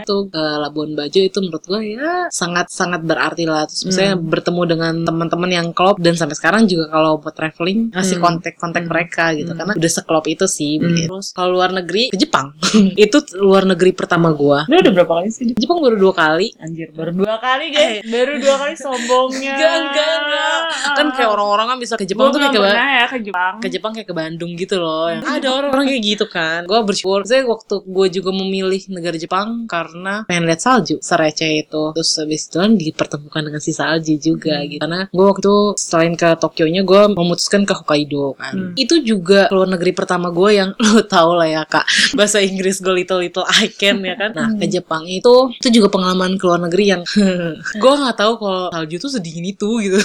[0.03, 4.29] Itu ke Labuan Bajo itu menurut gue ya sangat-sangat berarti lah Terus misalnya Hmm.
[4.29, 8.23] bertemu dengan teman-teman yang klop Dan sampai sekarang juga kalau buat traveling Ngasih Hmm.
[8.23, 8.89] kontak-kontak Hmm.
[8.89, 9.59] mereka gitu Hmm.
[9.59, 10.95] Karena udah seklop itu sih Hmm.
[10.99, 12.53] Terus kalau luar negeri ke Jepang
[12.99, 15.53] Itu luar negeri pertama gue Lu udah berapa kali sih?
[15.53, 18.01] Jepang baru dua kali Anjir, baru dua kali guys.
[18.05, 19.53] Baru dua kali sombongnya.
[19.55, 20.59] Enggak, enggak, enggak
[20.93, 23.53] Kan kayak orang-orang kan bisa ke Jepang Gue tuh kayak ke, ya ke Jepang.
[23.57, 27.23] ke Jepang kayak ke Bandung gitu loh yang ada orang-orang kayak gitu kan gue bersyukur
[27.23, 32.45] saya waktu gue juga memilih negara Jepang karena pengen lihat salju sereceh itu terus habis
[32.45, 34.69] itu kan dipertemukan dengan si salju juga Hmm.
[34.69, 35.57] gitu karena gue waktu itu
[36.13, 38.53] selain ke Tokyo nya gue memutuskan ke Hokkaido kan.
[38.53, 38.71] Hmm.
[38.77, 41.85] itu juga keluar negeri pertama gue yang lo tau lah ya kak.
[42.13, 44.31] Bahasa Inggris gue little little I can ya kan.
[44.37, 47.01] Nah ke Jepang itu itu juga pengalaman ke luar negeri yang
[47.81, 49.99] gue nggak tahu kalau salju tuh sedingin itu gitu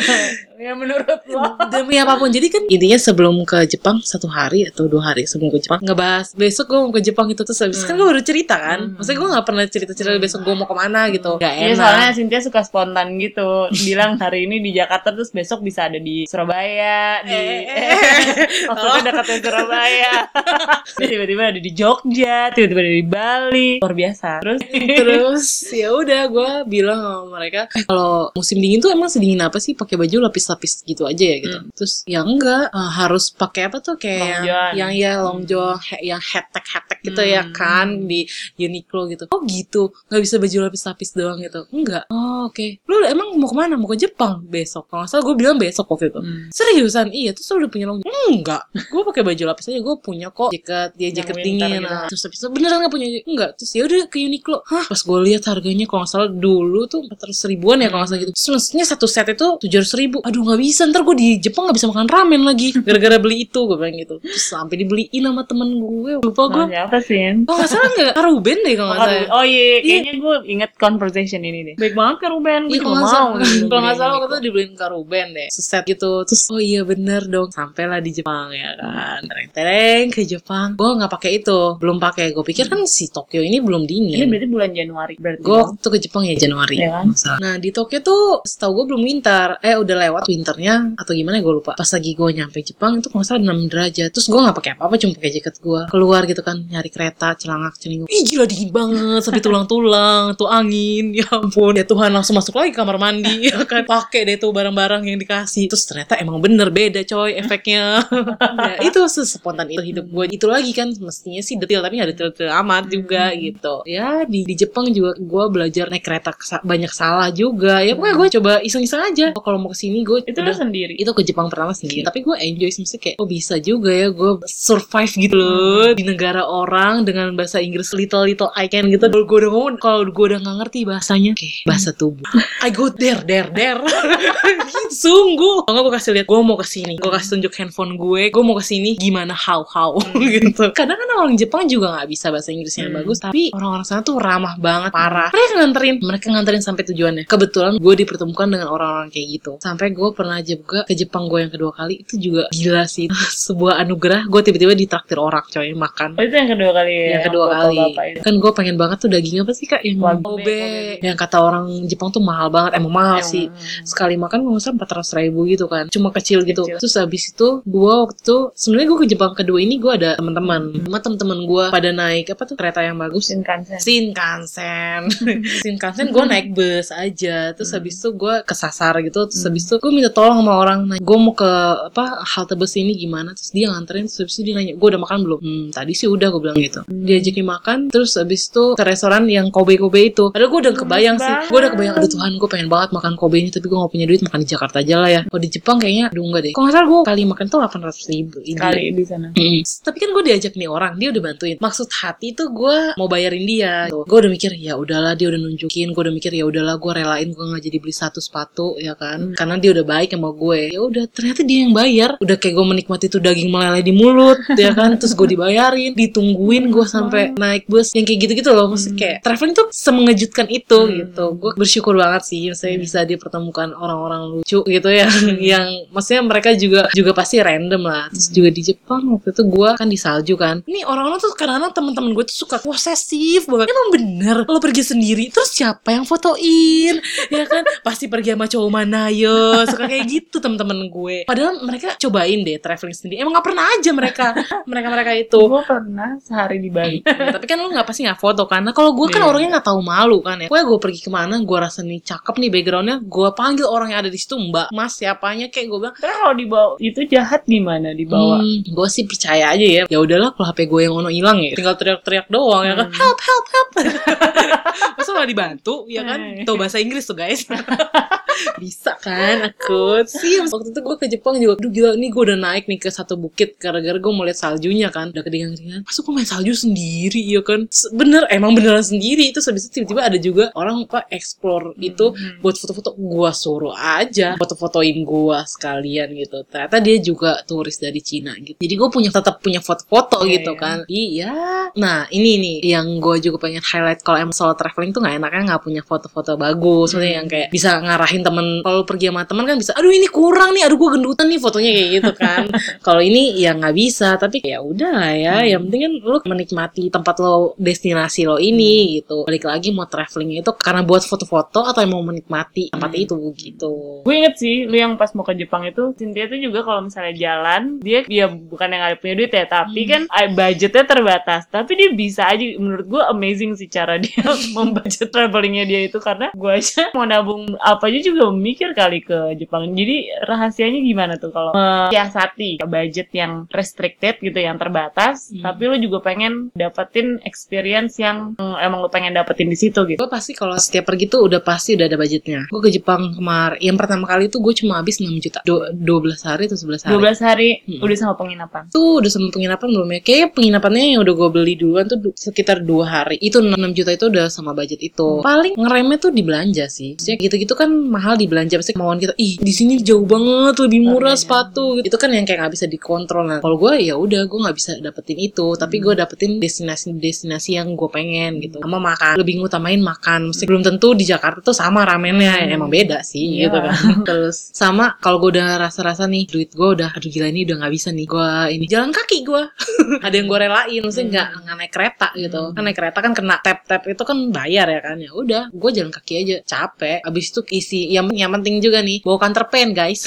[0.56, 1.42] ya menurut lo?
[1.68, 2.28] Demi apa pun.
[2.28, 6.32] Jadi kan intinya sebelum ke Jepang satu hari atau dua hari sebelum ke Jepang ngebahas
[6.32, 8.96] besok gue mau ke Jepang itu terus habis kan gue baru cerita kan.
[8.96, 11.36] Maksudnya gue nggak pernah cerita cerita besok gue mau ke mana gitu.
[11.36, 11.78] Gak Iya enak.
[11.78, 13.48] soalnya Cynthia suka spontan gitu.
[13.82, 17.36] Bilang hari ini di Jakarta terus besok bisa ada di Surabaya di
[18.68, 20.14] Maksudnya dekatnya Surabaya.
[20.96, 23.70] Terus Tiba-tiba ada di Jogja Tiba-tiba ada di Bali.
[23.80, 24.30] Luar biasa.
[24.40, 24.60] Terus?
[24.70, 29.58] Terus ya udah gue bilang sama mereka "Eh, kalau musim dingin tuh emang sedingin apa
[29.58, 29.74] sih?
[29.74, 30.16] Pakai baju
[30.46, 31.58] lapis-lapis gitu aja ya gitu.
[31.74, 34.70] Terus ya enggak eh, harus pakai apa tuh kayak Long yang, john.
[34.72, 37.52] yang ya long john he- yang hetek hetek gitu ya Hmm.
[37.52, 38.24] kan di
[38.56, 39.24] Uniqlo gitu.
[39.28, 39.90] Oh gitu.
[40.06, 41.60] Nggak bisa baju lapis-lapis doang gitu.
[41.70, 42.06] Enggak.
[42.08, 42.78] Oh oke.
[42.86, 43.74] Lu emang mau ke mana?
[43.74, 44.42] Mau ke Jepang?
[44.42, 44.86] Besok.
[44.86, 46.20] Kalau nggak salah gue bilang besok waktu itu.
[46.20, 46.46] Hmm.
[46.50, 47.06] seriusan?
[47.10, 48.62] Iya terus lu udah punya long enggak.
[48.86, 51.86] Gue pakai baju lapis aja gue punya kok jaket dia Yang jaket dingin gitu.
[51.86, 52.06] nah.
[52.06, 53.06] terus habis itu beneran nggak punya?
[53.24, 53.50] Enggak.
[53.56, 54.58] Terus ya udah ke Uniqlo.
[54.66, 54.84] Hah?
[54.86, 58.20] Pas gue lihat harganya kalau nggak salah dulu tuh empat ribuan ya kalau nggak salah
[58.20, 58.32] gitu.
[58.34, 60.18] Terus maksudnya satu set itu tujuh ribu.
[60.22, 63.60] Aduh nggak bisa ntar gue di Jepang nggak bisa makan ramen lagi gara-gara beli itu
[63.62, 67.20] gue bilang gitu terus sampai dibeliin sama temen gue lupa gue Oh, siapa sih?
[67.38, 71.40] kalau nggak salah nggak Karuben deh kalau nggak salah Oh iya, kayaknya gue inget conversation
[71.40, 71.74] ini deh.
[71.76, 73.28] Baik banget kan Ruben, gue Iya juga mau.
[73.36, 73.64] gitu.
[73.66, 76.22] kalau nggak salah waktu itu dibeliin Karuben deh, seset gitu.
[76.22, 79.20] Terus oh iya bener dong, sampailah di Jepang ya kan.
[79.50, 80.74] Tereng ke Jepang.
[80.74, 82.32] Gue nggak pakai itu, belum pakai.
[82.32, 84.26] Gue pikir kan si Tokyo ini belum Ini dingin.
[84.26, 85.40] berarti bulan Januari berarti.
[85.40, 85.66] Gue dong?
[85.74, 86.76] waktu ke Jepang ya Januari.
[86.76, 87.06] Iya kan?
[87.38, 89.46] Nah di Tokyo tuh setahu gue belum winter.
[89.60, 91.72] Eh udah lewat winternya atau gimana gue lupa.
[91.78, 94.10] Pas lagi gue nyampe Jepang itu kalau salah 6 derajat.
[94.10, 95.80] Terus gue nggak pakai apa-apa, cuma pakai jaket gue.
[95.90, 98.08] Keluar gitu kan, nyari kereta, celangak, celinguk.
[98.10, 101.14] Ih gila dingin banget, sampai tulang-tulang, tuh angin.
[101.16, 103.88] Ya ampun, ya Tuhan langsung masuk lagi kamar mandi, ya kan.
[103.88, 105.70] Pakai deh tuh barang-barang yang dikasih.
[105.70, 108.04] Terus ternyata emang bener beda coy efeknya.
[108.04, 110.26] ya, itu sespontan itu hidup gue.
[110.34, 113.74] Itu lagi kan mestinya sih detail tapi nggak detail-detail amat juga gitu.
[113.88, 117.80] Ya di di Jepang juga gue belajar naik kereta banyak salah juga.
[117.80, 119.26] Ya pokoknya gue coba iseng-iseng aja.
[119.32, 120.94] Oh, kalau mau ke sini gue Itu lu sendiri.
[120.96, 124.08] itu ke Jepang pertama sendiri tapi gue enjoy sih maksudnya kayak oh bisa juga ya
[124.08, 129.06] gue survive gitu loh di negara orang dengan bahasa Inggris little little I can gitu.
[129.06, 132.24] Kalau gue udah ngomong kalau gue udah nggak ngerti bahasanya oke bahasa tubuh.
[132.62, 133.80] I go there there there.
[134.92, 135.66] Sungguh.
[135.66, 138.56] Kalau gue kasih lihat gue mau ke sini gue kasih tunjuk handphone gue gue mau
[138.56, 139.96] ke sini gimana how how
[140.34, 140.70] gitu.
[140.72, 143.02] Kadang kan orang Jepang juga nggak bisa bahasa Inggrisnya Hmm.
[143.02, 145.30] bagus tapi orang-orang sana tuh ramah banget parah.
[145.34, 147.24] Mereka nganterin mereka nganterin sampai tujuannya.
[147.26, 149.52] Kebetulan gue dipertemukan dengan orang-orang kayak gitu.
[149.58, 153.06] Sampai gue pernah juga ke Jepang gue yang kedua kali itu juga gila sih.
[153.46, 156.14] Sebuah anugerah gue tiba-tiba ditraktir orang coy makan.
[156.18, 157.08] Oh itu yang kedua kali ya?
[157.18, 157.78] yang kedua kali.
[158.22, 159.82] kan gue pengen banget tuh daging apa sih kak?
[159.82, 160.22] Yang.
[160.26, 160.62] Kobe
[161.02, 163.46] yang kata orang Jepang tuh mahal banget emang mahal Yang- sih.
[163.86, 165.88] Sekali makan gue nggak empat ratus ribu gitu kan.
[165.88, 166.66] Cuma kecil gitu.
[166.66, 166.78] Kecil.
[166.82, 170.86] terus habis itu gue waktu sebenarnya gue ke Jepang kedua ini gue ada teman-teman.
[170.86, 173.30] Sama teman-teman gue pada naik apa tuh kereta yang bagus?
[173.30, 173.78] Shinkansen.
[173.80, 175.00] Shinkansen.
[175.62, 177.52] Shinkansen gue naik bus aja.
[177.54, 179.28] Terus habis itu gue kesasar gitu.
[179.30, 181.50] Terus habis itu gue minta tolong sama orang nah, gue mau ke
[181.88, 185.00] apa halte bus ini gimana terus dia nganterin terus habis itu dia nanya gue udah
[185.00, 187.08] makan belum hmm tadi sih udah gue bilang gitu Hmm.
[187.08, 191.16] diajakin makan terus habis itu ke restoran yang Kobe Kobe itu padahal gue udah kebayang
[191.16, 193.92] sih gue udah kebayang aduh Tuhan gue pengen banget makan Kobe ini tapi gue gak
[193.92, 196.52] punya duit makan di Jakarta aja lah ya kalau di Jepang kayaknya aduh enggak deh
[196.52, 199.28] kalau nggak salah gue kali makan tuh 800 ribu Kali di sana.
[199.36, 199.62] Mm.
[199.62, 201.56] Tapi kan gue diajak nih orang, dia udah bantuin.
[201.60, 203.86] Maksud hati tuh gue mau bayarin dia.
[203.86, 204.02] Gitu.
[204.08, 205.92] Gue udah mikir ya udahlah dia udah nunjukin.
[205.92, 209.36] Gue udah mikir ya udahlah gue relain gue nggak jadi beli satu sepatu ya kan.
[209.36, 210.74] Karena dia udah baik sama gue.
[210.74, 212.10] Ya udah ternyata dia yang bayar.
[212.18, 214.98] Udah kayak gue menikmati tuh daging meleleh di mulut ya kan.
[214.98, 218.66] Terus gue dibayarin, ditungguin gue sampai naik bus yang kayak gitu-gitu loh.
[218.68, 220.92] Maksudnya kayak traveling tuh semengejutkan itu Hmm.
[220.98, 221.24] gitu.
[221.38, 222.50] Gue bersyukur banget sih.
[222.50, 225.06] Maksudnya bisa dipertemukan orang-orang lucu gitu ya.
[225.54, 228.04] yang maksudnya mereka juga juga pasti random lah.
[228.10, 230.56] Terus juga di Jepang waktu itu gue kan di salju kan.
[230.66, 233.70] Ini orang-orang tuh kadang-kadang temen-temen gue tuh suka posesif banget.
[233.70, 236.98] Emang bener lo pergi sendiri terus siapa yang fotoin?
[237.28, 241.16] ya kan pasti pergi sama cowok mana yo suka kayak gitu temen-temen gue.
[241.28, 243.20] Padahal mereka cobain deh traveling sendiri.
[243.20, 244.26] Emang nggak pernah aja mereka
[244.64, 245.40] mereka mereka itu.
[245.44, 246.98] Gue pernah sehari di Bali.
[247.16, 248.46] Ya, tapi kan lu nggak pasti nggak foto.
[248.46, 249.28] Nah kalau gue kan Iya.
[249.28, 250.46] orangnya nggak tahu malu kan ya.
[250.46, 254.00] Gue gue pergi ke mana, gue rasa nih cakep nih backgroundnya, gue panggil orang yang
[254.06, 255.96] ada di situ Mbak, Mas siapanya kayak gue bilang.
[255.96, 258.38] Terus kalau dibawa itu jahat gimana dibawa?
[258.38, 259.82] Hmm, gue sih percaya aja ya.
[259.90, 262.88] Ya udahlah kalau HP gue yang ono hilang ya, tinggal teriak-teriak doang ya kan.
[262.92, 263.00] Hmm.
[263.00, 263.65] Help, help, help.
[264.96, 265.74] Masa nggak dibantu?
[265.86, 266.42] Ya kan?
[266.42, 267.44] Tuh bahasa Inggris tuh guys.
[268.60, 269.48] Bisa kan?
[269.48, 271.56] takut sih waktu itu gue ke Jepang juga.
[271.56, 271.90] Aduh gila.
[271.96, 275.08] Nih gue udah naik nih ke satu bukit gara-gara gue mau lihat saljunya kan.
[275.08, 277.20] Udah kedingan-kedingan masuk gue main salju sendiri?
[277.24, 277.64] Ya kan?
[277.92, 278.28] Bener.
[278.28, 279.32] Emang beneran sendiri.
[279.32, 282.38] Itu habis itu tiba-tiba ada juga orang apa explore itu Hmm.
[282.40, 282.92] buat foto-foto.
[282.96, 286.44] Gue suruh aja foto-fotoin gue sekalian gitu.
[286.46, 288.56] Ternyata dia juga turis dari Cina gitu.
[288.56, 290.60] Jadi gue punya tetap punya foto-foto Iya, gitu iya.
[290.60, 290.78] kan.
[290.86, 291.32] Iya.
[291.76, 295.42] Nah ini nih yang gue juga pengen highlight kalau emang solo traveling tuh nggak enaknya
[295.48, 297.18] nggak punya foto-foto bagus maksudnya Hmm.
[297.18, 300.62] yang kayak bisa ngarahin temen kalau pergi sama temen kan bisa aduh ini kurang nih
[300.62, 302.42] aduh gue gendutan nih fotonya kayak gitu kan
[302.86, 305.48] kalau ini ya nggak bisa tapi ya udah lah ya Hmm.
[305.48, 310.38] yang penting kan lu menikmati tempat lo destinasi lo ini gitu balik lagi mau traveling
[310.38, 313.02] itu karena buat foto-foto atau mau menikmati tempat Hmm.
[313.02, 313.72] itu gitu
[314.06, 317.10] Gue inget sih, lu yang pas mau ke Jepang itu, Cynthia tuh juga kalau misalnya
[317.12, 319.90] jalan, dia dia bukan yang ada punya duit ya, tapi Hmm.
[319.90, 321.42] kan eh, budgetnya terbatas.
[321.48, 324.22] Tapi dia bisa aja, menurut gue amazing sih cara dia
[324.54, 329.34] membudget travelingnya dia itu karena gue aja mau nabung apa aja juga mikir kali ke
[329.34, 329.66] Jepang.
[329.68, 335.42] Jadi rahasianya gimana tuh kalau menyiasati budget yang restricted gitu, yang terbatas, Hmm.
[335.42, 339.96] tapi lu juga pengen dapetin experience yang mm, emang lu pengen dapetin di situ gitu.
[339.96, 343.58] gue pasti kalau setiap pergi tuh udah pasti udah ada budgetnya gue ke Jepang kemarin
[343.58, 346.92] yang pertama kali tuh gue cuma habis 6 juta Du- 12 hari atau 11 hari
[346.92, 347.80] 12 hari Hmm.
[347.80, 348.62] udah sama penginapan.
[348.68, 352.60] tuh udah sama penginapan belum ya kayak penginapannya yang udah gue beli duluan tuh sekitar
[352.60, 355.20] dua hari itu 6 juta itu udah sama budget itu.
[355.20, 356.94] Paling ngeremnya tuh di belanja sih.
[356.94, 358.56] Maksudnya gitu-gitu kan mahal di belanja.
[358.56, 361.20] Pasti kemauan kita ih di sini jauh banget lebih murah Harganya.
[361.20, 361.64] sepatu.
[361.76, 361.86] Gitu.
[361.86, 363.24] itu kan yang kayak nggak bisa dikontrol.
[363.26, 365.46] Nah kalau gue ya udah gue nggak bisa dapetin itu.
[365.54, 368.58] Tapi gue dapetin destinasi-destinasi yang gue pengen gitu.
[368.60, 370.30] Sama makan lebih ngutamain makan.
[370.32, 372.36] Mesti belum tentu di Jakarta tuh sama ramennya.
[372.36, 372.54] Hmm.
[372.56, 373.48] emang beda sih Iya.
[373.48, 373.74] gitu kan.
[374.08, 377.72] Terus sama kalau gue udah rasa-rasa nih duit gue udah aduh gila ini udah nggak
[377.72, 378.64] bisa nih gue ini.
[378.66, 379.42] Jalan kaki gue
[380.06, 382.42] ada yang gue relain maksudnya nggak nggak naik kereta gitu.
[382.52, 384.96] Kan naik kereta kan kena tap tap itu kan bayar ya kan.
[385.02, 387.02] Ya udah gue jalan kaki aja capek.
[387.02, 390.06] Abis itu isi yang yang penting juga nih bawa counter pen guys.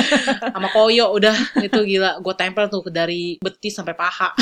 [0.54, 1.34] Sama koyo udah.
[1.58, 2.22] Itu gila.
[2.22, 4.32] Gue tempel tuh dari betis sampai paha.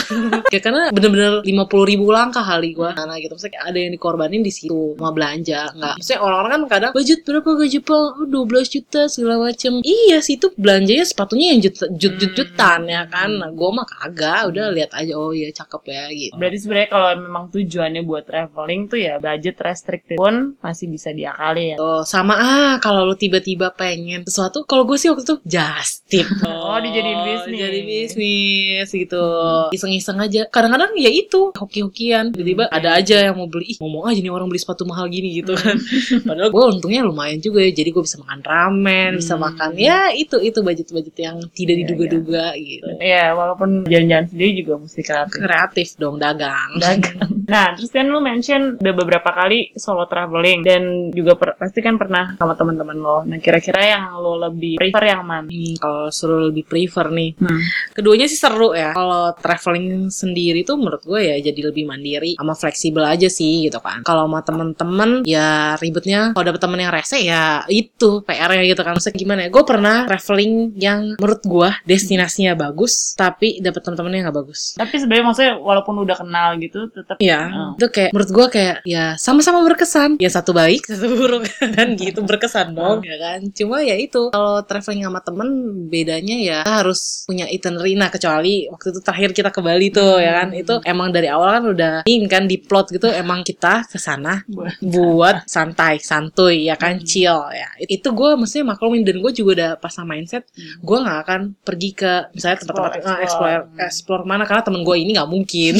[0.49, 3.37] Ya karena bener-bener lima puluh ribu langkah kali gue nah gitu.
[3.37, 5.95] Maksudnya ada yang dikorbanin di situ mau belanja nggak.
[6.01, 9.81] Maksudnya orang-orang kan kadang budget berapa Jepang oh, 12 juta segala macem.
[9.85, 13.31] Iya sih itu belanjanya sepatunya yang jut jut jut jutan ya kan.
[13.31, 14.51] Nah, gue mah kagak.
[14.51, 15.12] Udah lihat aja.
[15.14, 16.35] Oh iya cakep ya gitu.
[16.35, 21.72] Berarti sebenarnya kalau memang tujuannya buat traveling tuh ya budget restricted pun masih bisa diakali
[21.72, 21.76] ya.
[21.76, 26.26] Oh, sama ah kalau lu tiba-tiba pengen sesuatu kalau gue sih waktu itu just tip
[26.44, 27.59] Oh, dijadiin bisnis.
[27.59, 29.22] jadi bisnis gitu
[29.70, 34.18] iseng-iseng aja kadang-kadang ya itu hoki-hokian tiba-tiba ada aja yang mau beli ih ngomong aja
[34.18, 35.76] nih orang beli sepatu mahal gini gitu kan
[36.26, 39.44] padahal gue untungnya lumayan juga ya jadi gue bisa makan ramen bisa Hmm.
[39.46, 44.72] makan ya itu itu budget-budget yang tidak Iya, diduga-duga gitu Iya, walaupun jalan-jalan sendiri juga
[44.78, 45.37] mesti kreatif.
[45.37, 47.28] kreatif dong dagang Dagang.
[47.48, 51.94] Nah, terus kan lu mention udah beberapa kali solo traveling dan juga per- pasti kan
[51.94, 53.18] pernah sama teman-teman lo.
[53.23, 55.47] Nah, kira-kira yang lo lebih prefer yang mana?
[55.47, 57.61] Hmm, kalau suruh lebih prefer nih Hmm.
[57.92, 58.92] Keduanya sih seru ya.
[58.92, 63.79] Kalau traveling sendiri tuh menurut gue ya jadi lebih mandiri sama fleksibel aja sih gitu
[63.79, 64.03] kan.
[64.03, 68.94] Kalau sama temen-temen ya ribetnya kalau dapet temen yang rese ya itu PR-nya gitu kan.
[68.94, 69.49] Maksudnya gimana ya?
[69.49, 74.75] Gue pernah traveling yang menurut gue destinasinya bagus tapi dapet temen-temen yang gak bagus.
[74.75, 77.73] Tapi sebenarnya maksudnya walaupun udah kenal gitu tetap Iya, Oh.
[77.75, 80.11] itu kayak menurut gue kayak ya sama-sama berkesan.
[80.17, 83.43] Ya satu baik, satu buruk kan gitu berkesan dong, ya kan.
[83.51, 85.49] Cuma ya itu kalau traveling sama temen
[85.87, 87.95] bedanya ya kita harus punya itinerary.
[87.95, 91.51] Nah kecuali waktu itu terakhir kita ke Bali tuh ya kan, itu emang dari awal
[91.51, 96.65] kan udah ini kan di plot gitu emang kita ke sana Buat- buat santai, santuy
[96.65, 97.67] ya kan, chill ya.
[97.81, 100.45] Itu gue mestinya maklumin dan gue juga udah pasang mindset
[100.79, 103.81] gue nggak akan pergi ke misalnya tempat-tempat Explore, eh, explore, explore.
[103.81, 105.75] explore mana karena temen gue ini nggak mungkin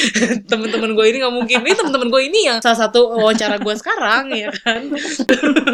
[0.50, 4.24] temen-temen gue ini nggak mungkin ini temen-temen gue ini yang salah satu wawancara gue sekarang
[4.32, 4.82] ya kan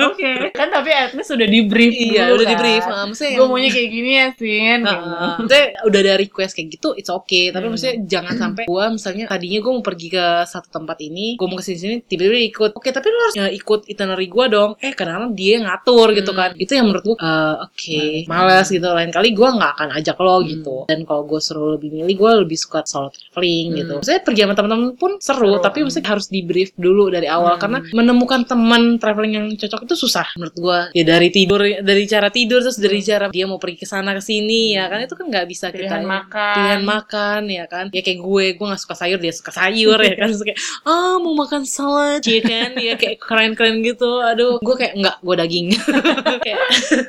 [0.07, 2.61] Oke, kan tapi at least udah di brief iya dulu udah di kan.
[2.61, 4.81] brief nah, maksudnya Gue maunya kayak gini ya, Sin.
[4.81, 4.89] gitu.
[4.89, 5.33] Heeh.
[5.39, 7.45] Maksudnya udah ada request kayak gitu, it's okay.
[7.49, 7.73] Tapi Hmm.
[7.73, 11.57] maksudnya jangan sampai gua misalnya tadinya gua mau pergi ke satu tempat ini, gua mau
[11.57, 12.71] ke sini tiba-tiba dia ikut.
[12.73, 14.71] Oke, tapi lu harus ya, ikut itinerary gua dong.
[14.79, 16.39] Eh, kadang-kadang dia yang ngatur gitu Hmm.
[16.39, 16.51] kan.
[16.55, 18.29] Itu yang menurut gua, eh, oke, Males.
[18.29, 18.87] males gitu.
[18.87, 20.47] Lain kali gua nggak akan ajak lo Hmm.
[20.47, 20.77] gitu.
[20.87, 23.93] Dan kalau gua suruh lebih milih, gua lebih suka solo traveling gitu.
[23.93, 23.99] Hmm.
[24.01, 25.61] Maksudnya pergi sama teman-teman pun seru, Seru.
[25.61, 27.63] tapi maksudnya harus di brief dulu dari awal Hmm.
[27.63, 30.81] karena menemukan teman traveling yang cocok itu susah menurut gua.
[30.93, 34.21] Ya dari tidur, dari cara tidur terus dari cara dia mau pergi ke sana ke
[34.21, 35.01] sini ya kan?
[35.01, 36.55] Itu kan nggak bisa Pilihan kita makan.
[36.55, 37.85] pilihan makan ya kan?
[37.91, 40.29] Ya kayak gue gue nggak suka sayur dia suka sayur ya kan?
[40.29, 42.71] Terus kayak ah mau makan salad ya kan?
[42.77, 44.21] Ya kayak keren-keren gitu.
[44.21, 45.67] Aduh gue kayak nggak gue daging.
[46.47, 46.61] Kayak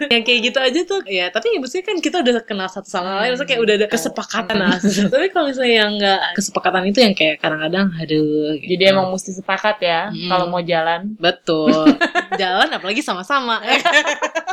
[0.09, 1.01] yang kayak gitu aja tuh.
[1.05, 3.87] Ya tapi ya maksudnya kan kita udah kenal satu sama lain maksudnya kayak udah ada
[3.87, 4.77] kesepakatan lah.
[4.81, 8.69] Tapi kalau misalnya yang nggak kesepakatan itu yang kayak kadang-kadang aduh gitu.
[8.71, 10.27] Jadi emang mesti sepakat ya Hmm.
[10.27, 11.13] kalau mau jalan.
[11.17, 11.69] betul
[12.41, 13.61] jalan apalagi sama-sama.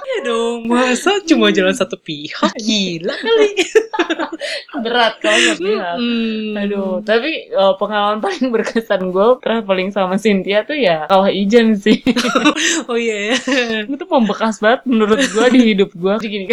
[0.05, 2.53] ya dong, masa cuma jalan satu pihak?
[2.57, 3.51] Gila kali.
[4.77, 5.97] Berat kalau nggak pihak.
[5.97, 6.53] Hmm.
[6.57, 12.01] Aduh, tapi uh, pengalaman paling berkesan gue traveling sama Cynthia tuh ya kawah ijen sih.
[12.87, 13.37] Oh iya ya.
[13.85, 16.15] itu membekas banget menurut gue di hidup gue.
[16.17, 16.47] Jadi gini.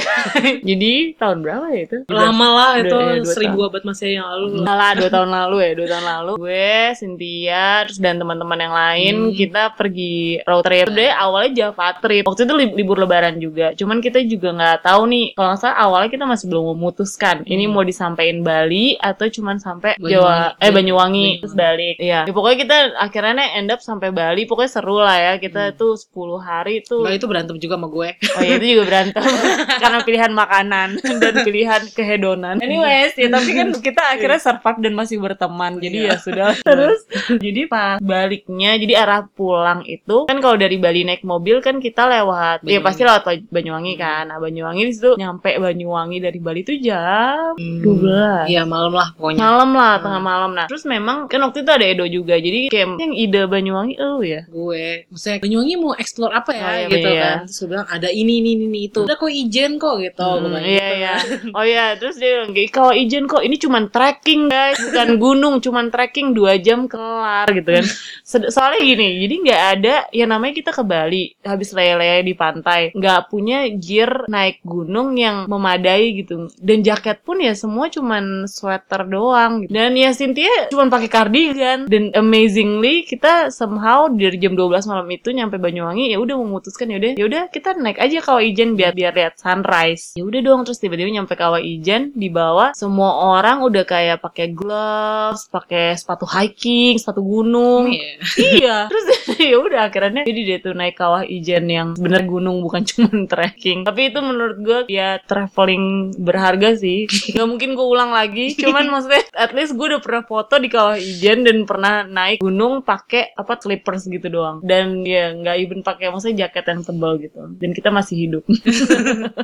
[0.63, 1.97] Jadi tahun berapa ya itu?
[2.07, 4.45] Lama lah itu Dua- iya, dua seribu abad masih yang lalu.
[4.61, 8.73] Enggak lah, dua tahun lalu ya, dua tahun lalu gue, Cynthia, terus dan teman-teman yang
[8.73, 9.34] lain Hmm.
[9.34, 10.88] kita pergi road trip.
[10.88, 12.23] Udah awalnya Java trip.
[12.23, 13.73] Waktu itu li- libur lebaran juga.
[13.73, 15.25] Cuman kita juga nggak tahu nih.
[15.34, 17.43] Kalau nggak salah awalnya kita masih belum memutuskan.
[17.43, 17.73] Ini Hmm.
[17.73, 20.12] mau disampaikan Bali atau cuman sampai Banyuwangi.
[20.12, 21.27] Jawa, eh Banyuwangi, Banyuwangi.
[21.39, 21.95] terus balik.
[21.97, 22.19] Iya.
[22.23, 23.21] Ya, pokoknya kita akhirnya
[23.56, 24.43] end up sampai Bali.
[24.43, 25.34] Pokoknya seru lah ya.
[25.38, 25.77] Kita Hmm.
[25.77, 27.01] tuh 10 hari tuh.
[27.01, 28.10] Nah itu berantem juga sama gue.
[28.32, 29.21] Oh iya itu juga berantem
[29.84, 32.56] karena pilihan makanan dan pilihan kehedonan.
[32.58, 35.77] Anyways ya tapi kan kita akhirnya survive dan masih berteman.
[35.77, 36.08] Jadi Iya.
[36.08, 36.47] ya sudah.
[36.62, 36.99] Terus
[37.45, 42.05] jadi pas baliknya jadi arah pulang itu kan kalau dari Bali naik mobil kan kita
[42.05, 42.84] lewat ya Banyuwangi.
[42.84, 44.23] pasti lewat Banyuwangi kan.
[44.25, 47.81] Nah Banyuwangi di situ nyampe Banyuwangi dari Bali itu jam Hmm.
[47.81, 49.39] 12 Iya malam lah pokoknya.
[49.39, 50.03] malam lah Hmm.
[50.03, 53.41] tengah malam nah terus memang kan waktu itu ada Edo juga jadi kayak yang ide
[53.43, 57.21] Banyuwangi oh ya gue maksudnya Banyuwangi mau explore apa ya Oh, iya, gitu iya.
[57.21, 60.31] kan terus gue bilang ada ini ini ini itu ada kok ijen kok gitu gue
[60.31, 61.13] Hmm, bilang iya gitu iya.
[61.13, 61.27] kan.
[61.57, 65.86] Oh iya, terus dia bilang kalau ijen kok ini cuman trekking guys, bukan gunung, cuman
[65.88, 67.86] trekking dua jam kelar gitu kan.
[68.56, 73.28] Soalnya gini, jadi nggak ada yang namanya kita ke Bali habis lele di pantai, nggak
[73.28, 76.47] punya gear naik gunung yang memadai gitu.
[76.56, 79.67] Dan jaket pun ya semua cuman sweater doang.
[79.67, 79.71] Gitu.
[79.76, 81.80] Dan ya Cynthia cuman pakai cardigan.
[81.91, 86.97] Dan amazingly kita somehow dari jam 12 malam itu nyampe Banyuwangi ya udah memutuskan ya
[86.97, 90.15] udah ya udah kita naik aja kawah ijen biar biar lihat sunrise.
[90.15, 94.54] Ya udah dong terus tiba-tiba nyampe kawah ijen di bawah semua orang udah kayak pakai
[94.54, 97.89] gloves, pakai sepatu hiking, sepatu gunung.
[97.89, 98.11] Iya.
[98.37, 98.77] iya.
[98.91, 99.05] Terus
[99.51, 103.81] ya udah akhirnya jadi dia tuh naik kawah ijen yang bener gunung bukan cuma trekking.
[103.83, 107.09] Tapi itu menurut gue ya traveling berharga sih.
[107.09, 108.53] Gak mungkin gue ulang lagi.
[108.53, 112.85] Cuman maksudnya at least gue udah pernah foto di kawah ijen dan pernah naik gunung
[112.85, 114.61] pakai apa slippers gitu doang.
[114.61, 117.39] Dan ya nggak even pakai maksudnya jaket yang tebal gitu.
[117.57, 118.43] Dan kita masih hidup.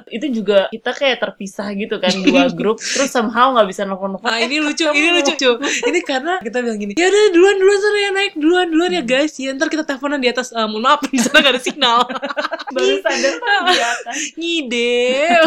[0.07, 4.27] itu juga kita kayak terpisah gitu kan dua grup terus somehow nggak bisa nelfon-nelfon.
[4.27, 4.99] Nah Eh, ini lucu, ketemu.
[4.99, 5.51] ini lucu cu.
[5.63, 9.03] Ini karena kita bilang gini, ya udah duluan duluan sana ya naik duluan duluan ya
[9.07, 9.31] guys.
[9.39, 10.51] Ya ntar kita teleponan di atas.
[10.51, 12.03] Eh, mohon maaf di sana gak ada signal.
[12.75, 13.33] baru sadar
[13.71, 14.17] di atas.
[14.35, 14.99] Ngide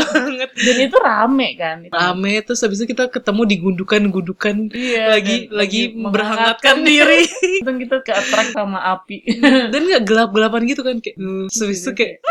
[0.08, 0.50] banget.
[0.56, 1.76] Dan itu rame kan.
[1.92, 7.28] Rame terus habis itu kita ketemu di gundukan-gundukan Iya, lagi dan lagi berhangatkan diri.
[7.60, 9.28] Untung kita ke attract sama api.
[9.44, 11.20] Dan gak gelap-gelapan gitu kan kayak.
[11.20, 12.24] Uh, habis itu kayak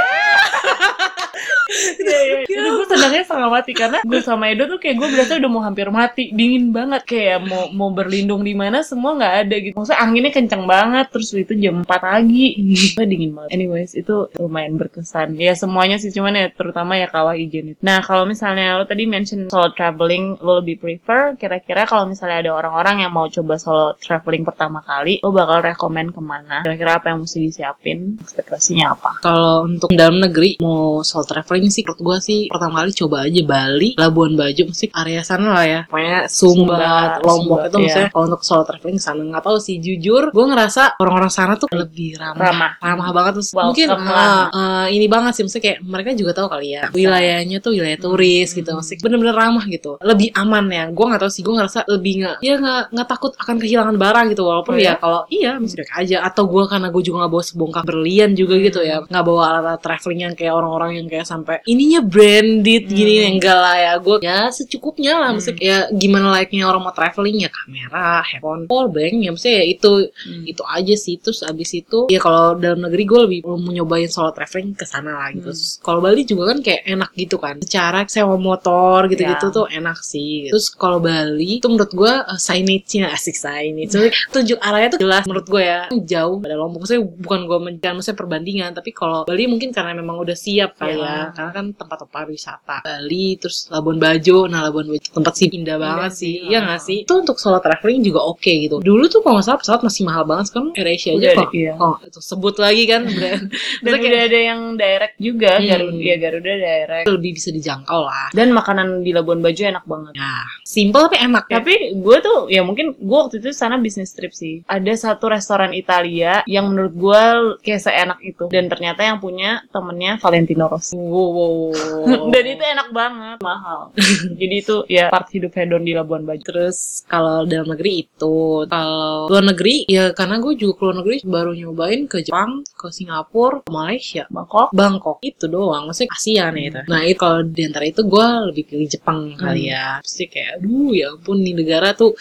[1.69, 2.38] Iya, iya.
[2.49, 5.62] Itu gue senangnya setengah mati karena gue sama Edo tuh kayak gue berasa udah mau
[5.62, 9.75] hampir mati, dingin banget kayak mau mau berlindung di mana semua nggak ada gitu.
[9.77, 12.45] Maksudnya anginnya kencang banget, terus itu jam 4 pagi,
[12.97, 13.49] Wah, dingin banget.
[13.53, 15.38] Anyways itu lumayan berkesan.
[15.38, 17.79] Ya semuanya sih cuman ya terutama ya kawah ijen itu.
[17.86, 22.51] Nah kalau misalnya lo tadi mention solo traveling, lo lebih prefer kira-kira kalau misalnya ada
[22.58, 26.65] orang-orang yang mau coba solo traveling pertama kali, lo bakal rekomend ke mana?
[26.65, 28.17] Kira-kira apa yang mesti disiapin?
[28.19, 29.12] Ekspektasinya apa?
[29.21, 33.41] Kalau untuk dalam negeri mau solo traveling sih menurut gue sih pertama kali coba aja
[33.43, 35.82] Bali, Labuan Bajo mesti area sana lah ya.
[35.91, 36.91] Pokoknya Sumba, Sumba,
[37.28, 37.84] Lombok Sumba, itu iya.
[37.84, 39.76] maksudnya kalau untuk solo traveling sana nggak tahu sih.
[39.84, 43.10] Jujur gue ngerasa orang-orang sana tuh lebih ramah, Ramah.
[43.12, 43.34] banget.
[43.41, 45.43] Terus Welcome mungkin ah, ah, ini banget sih.
[45.43, 48.69] Maksudnya kayak mereka juga tahu kali ya wilayahnya tuh wilayah turis gitu.
[48.69, 49.98] Maksudnya bener-bener ramah gitu.
[50.00, 50.86] Lebih aman ya.
[50.93, 51.41] Gue nggak tahu sih.
[51.41, 52.56] Gue ngerasa lebih nggak ya
[52.93, 54.43] nggak takut akan kehilangan barang gitu.
[54.45, 55.02] Walaupun Oh, ya ya?
[55.02, 56.17] kalau iya misalnya aja.
[56.22, 59.02] Atau gue karena gue juga nggak bawa sebongkah berlian juga gitu ya.
[59.02, 63.31] Nggak bawa alat traveling yang kayak orang-orang yang kayak sampai ininya branded gini Hmm.
[63.35, 63.93] enggak lah ya.
[63.97, 65.27] Gue ya secukupnya lah.
[65.29, 65.38] Hmm.
[65.38, 67.38] maksudnya ya gimana layaknya orang mau traveling?
[67.39, 70.43] Ya kamera handphone power bank ya maksudnya ya itu Hmm.
[70.45, 71.15] itu aja sih.
[71.17, 75.15] Terus abis itu ya kalau dalam negeri gue lebih mau nyobain solo traveling ke sana
[75.15, 75.49] lah gitu.
[75.49, 75.55] Hmm.
[75.55, 77.55] Terus kalau Bali juga kan kayak enak gitu kan.
[77.62, 79.53] Secara sewa motor gitu-gitu Ya.
[79.53, 80.49] tuh enak sih.
[80.49, 83.89] Terus kalau Bali tuh menurut gue uh, signage-nya asik signage.
[83.89, 85.81] Maksudnya tunjuk arahnya tuh jelas menurut gue ya.
[85.91, 86.83] Jauh pada Lombok.
[86.83, 88.71] Maksudnya bukan gue menjan maksudnya perbandingan.
[88.73, 91.31] Tapi kalau Bali mungkin karena memang udah siap kali Ya.
[91.31, 95.80] ya karena kan tempat-tempat wisata Bali terus Labuan Bajo nah Labuan Bajo tempat sih indah
[95.80, 96.62] banget sih, iya ah.
[96.67, 99.82] nggak sih itu untuk solo traveling juga oke gitu dulu tuh kalau nggak salah pesawat
[99.82, 101.73] masih mahal banget sekarang AirAsia aja kok iya.
[101.80, 103.45] oh itu sebut lagi kan brand
[103.80, 105.67] Dan udah ada yang direct juga, Hmm.
[105.69, 107.06] Garuda, ya Garuda direct.
[107.08, 110.13] lebih bisa dijangkau lah Dan makanan di Labuan Bajo enak banget.
[110.15, 114.12] ya simple tapi enak ya Tapi gue tuh ya mungkin gue waktu itu sana bisnis
[114.12, 114.62] trip sih.
[114.65, 117.21] Ada satu restoran Italia yang menurut gue
[117.62, 118.49] kayak seenak itu.
[118.49, 120.95] Dan ternyata yang punya temennya Valentino Rossi.
[120.95, 121.28] Wow.
[121.29, 122.29] Wow.
[122.33, 123.93] Dan itu enak banget, mahal.
[124.39, 126.41] Jadi itu ya part hidup hedon di Labuan Bajo.
[126.41, 131.15] Terus kalau dalam negeri itu, kalau luar negeri ya karena gue juga ke luar negeri
[131.25, 134.73] baru nyobain ke Jepang, ke Singapura, ke Malaysia, Bangkok.
[134.73, 136.81] Bangkok itu doang, maksudnya ASEAN ya itu.
[136.89, 139.99] Nah itu kalau di antara itu gue lebih pilih Jepang kali ya.
[140.01, 142.15] Pasti kayak, aduh ya ampun nih negara tuh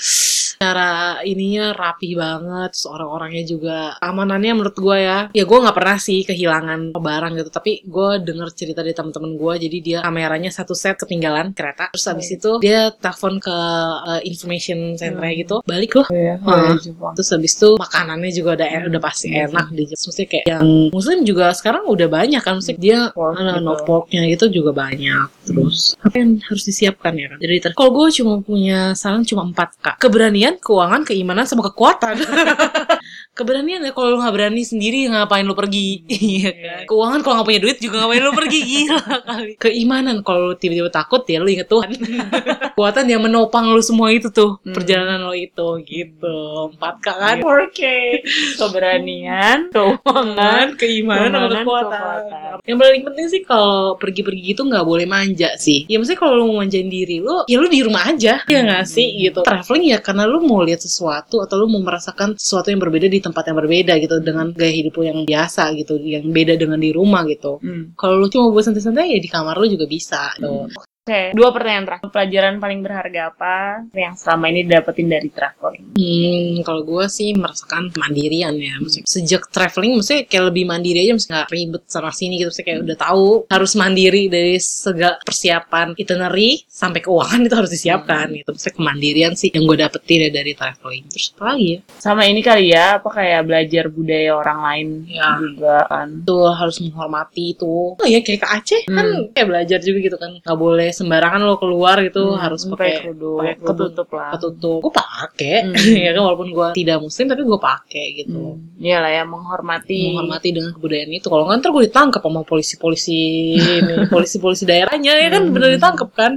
[0.59, 5.19] cara ininya rapi banget, terus orang-orangnya juga amanannya menurut gue ya.
[5.31, 9.55] Ya gue nggak pernah sih kehilangan barang gitu, tapi gue denger cerita dari teman-teman gue,
[9.71, 13.55] jadi dia kameranya satu set ketinggalan kereta, terus habis itu dia telepon ke
[14.03, 16.07] uh, information center gitu, balik loh.
[16.11, 16.75] Iya, Hmm.
[16.81, 17.13] Jepang.
[17.15, 19.85] Terus habis itu makanannya juga udah udah pasti Iya enak di.
[19.93, 22.59] Maksudnya kayak yang muslim juga sekarang udah banyak kan.
[22.59, 23.65] Maksudnya dia Pork ada gitu.
[23.65, 25.27] no porknya gitu juga banyak.
[25.45, 27.39] Terus apa yang harus disiapkan ya kan?
[27.39, 29.97] Jadi kalau gue cuma punya saran cuma 4 kak.
[30.01, 32.17] Keberanian, keuangan, keimanan, sama kekuatan.
[33.33, 37.49] Keberanian ya kalau lu nggak berani sendiri ngapain lu pergi iya kan keuangan kalau nggak
[37.49, 41.49] punya duit juga ngapain lu pergi gila kali keimanan kalau lu tiba-tiba takut ya lu
[41.49, 41.91] inget Tuhan
[42.75, 44.75] kekuatan yang menopang lu semua itu tuh Hmm.
[44.75, 46.37] perjalanan lo itu gitu
[46.75, 48.21] empat kan Oke.
[48.59, 51.65] Keberanian, keuangan, keimanan sama kekuatan.
[51.65, 52.57] kekuatan.
[52.69, 55.89] Yang paling penting sih kalau pergi-pergi gitu nggak boleh manja sih.
[55.89, 58.45] Ya maksudnya kalau lu mau manjain diri lu, ya lu di rumah aja.
[58.45, 59.41] Ya nggak sih gitu.
[59.43, 63.19] Traveling ya karena lu mau lihat sesuatu atau lu mau merasakan sesuatu yang berbeda di
[63.19, 66.93] tempat yang berbeda gitu dengan gaya hidup lu yang biasa gitu, yang beda dengan di
[66.93, 67.59] rumah gitu.
[67.59, 67.97] Hmm.
[67.97, 70.33] Kalau lu cuma buat santai-santai ya di kamar lu juga bisa.
[70.37, 70.69] Gitu.
[71.09, 72.13] Oke, dua pertanyaan terakhir.
[72.13, 73.55] Pelajaran paling berharga apa
[73.97, 75.97] yang selama ini dapetin dari traveling?
[75.97, 78.77] Hmm, kalau gue sih merasakan kemandirian ya.
[78.77, 82.53] Maksudnya, sejak traveling, maksudnya kayak lebih mandiri aja, maksudnya nggak ribet sana sini gitu.
[82.53, 88.27] Maksudnya kayak udah tahu harus mandiri dari segala persiapan itinerary sampai keuangan itu harus disiapkan
[88.37, 88.51] gitu.
[88.53, 91.09] Maksudnya kemandirian sih yang gue dapetin ya dari traveling.
[91.09, 91.81] Terus apa lagi ya?
[91.97, 95.41] Sama ini kali ya, apa kayak belajar budaya orang lain Ya.
[95.41, 96.21] juga kan.
[96.21, 97.97] Itu harus menghormati itu.
[97.97, 99.33] Oh ya kayak ke Aceh kan Hmm.
[99.33, 100.37] kayak belajar juga gitu kan.
[100.45, 104.35] Nggak boleh sembarangan lo keluar gitu, Hmm, harus pakai kerudung, ketutup lah.
[104.35, 104.81] ketutup.
[104.83, 105.75] Gue pakai, Hmm.
[106.05, 108.59] ya kan walaupun gue tidak muslim tapi gue pakai gitu.
[108.59, 108.79] Hmm.
[108.79, 110.01] Iyalah ya, menghormati.
[110.11, 111.27] menghormati dengan kebudayaan itu.
[111.27, 113.21] Kalau nggak ntar gue ditangkap sama polisi-polisi
[113.79, 115.55] ini, polisi-polisi daerahnya ya kan Hmm.
[115.55, 116.33] bener ditangkap kan.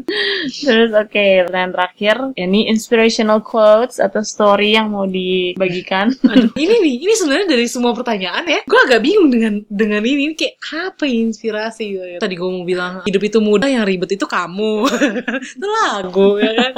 [0.47, 2.15] Terus oke, pertanyaan terakhir.
[2.33, 6.11] Ini inspirational quotes atau story yang mau dibagikan?
[6.31, 10.27] Aduh, ini nih, ini sebenarnya dari semua pertanyaan ya, gue agak bingung dengan dengan ini,
[10.27, 12.11] ini kayak apa inspirasi gue.
[12.17, 14.50] Tadi gue mau bilang hidup itu mudah, yang ribet itu kamu.
[15.55, 16.71] itu lagu ya kan.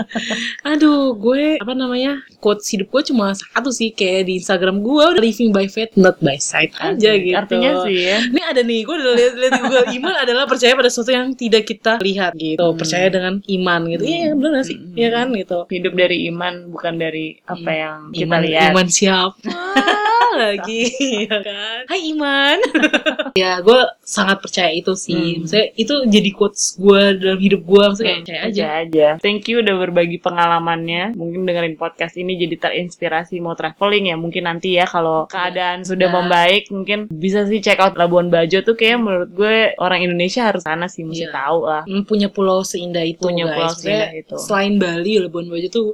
[0.76, 5.21] Aduh, gue apa namanya quotes hidup gue cuma satu sih kayak di Instagram gue udah
[5.24, 7.38] living by faith not by sight aja gitu.
[7.38, 8.17] Artinya sih ya.
[8.28, 11.34] Ini ada nih, gue udah lihat lihat di Google iman adalah percaya pada sesuatu yang
[11.34, 12.65] tidak kita lihat gitu.
[12.65, 12.78] Hmm.
[12.78, 14.03] Percaya dengan iman gitu.
[14.03, 14.78] Iya, benar gak sih?
[14.78, 14.95] Hmm.
[14.97, 15.59] Iya kan gitu.
[15.69, 18.71] Hidup dari iman bukan dari apa yang kita iman, lihat.
[18.74, 19.55] Iman siapa
[20.43, 20.82] lagi
[21.30, 21.82] ya kan?
[21.88, 22.57] Hai Iman.
[23.41, 25.15] ya, gue sangat percaya itu sih.
[25.15, 25.35] Hmm.
[25.41, 27.83] Maksudnya itu jadi quotes gue dalam hidup gue.
[27.85, 28.49] Maksudnya kayak percaya aja.
[28.51, 29.07] aja aja.
[29.17, 31.15] Thank you udah berbagi pengalamannya.
[31.15, 34.15] Mungkin dengerin podcast ini jadi terinspirasi mau traveling ya.
[34.15, 36.15] Mungkin nanti ya kalau keadaan sudah Nah.
[36.19, 40.61] membaik mungkin bisa sih check out Labuan Bajo tuh kayak menurut gue orang Indonesia harus
[40.61, 41.33] sana sih mesti Iya.
[41.33, 41.81] tahu lah.
[41.83, 43.55] Hmm, punya pulau seindah itu Punya guys.
[43.55, 44.35] pulau Maksudnya, seindah itu.
[44.37, 45.85] Selain Bali, Labuan Bajo tuh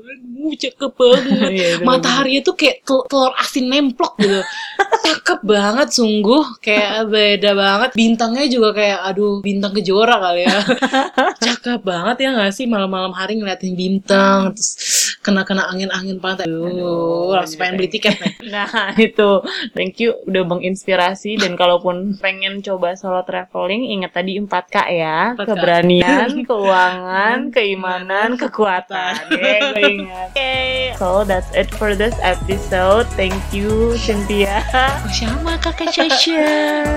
[0.49, 1.49] cakep banget.
[1.59, 4.41] Iya, itu Matahari itu kayak tel- telur asin nemplok gitu.
[5.05, 7.89] Cakep banget sungguh, kayak beda banget.
[7.99, 10.59] Bintangnya juga kayak aduh, bintang kejora kali ya.
[11.43, 14.71] Cakep banget ya gak sih malam-malam hari ngeliatin bintang terus
[15.19, 16.47] kena-kena angin-angin pantai.
[16.47, 18.33] Aduh, Aduh, langsung pengen beli tiket nih.
[18.49, 19.45] Nah itu
[19.75, 25.45] thank you udah menginspirasi dan kalaupun pengen coba solo traveling ingat tadi 4K ya 4K.
[25.45, 29.27] keberanian, keuangan, keimanan, kekuatan.
[29.27, 30.27] Oke, gue ingat.
[30.33, 30.55] Oke,
[30.97, 33.05] so that's it for this episode.
[33.13, 34.63] Thank you Cynthia.
[35.11, 36.41] Sama kakak Caca.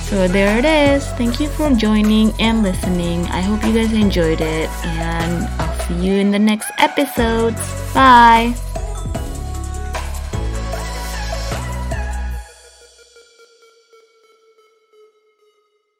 [0.08, 1.04] So there it is.
[1.20, 3.26] Thank you for joining and listening.
[3.26, 7.54] I hope you guys enjoyed it, and I'll see you in the next episode.
[7.92, 8.54] Bye.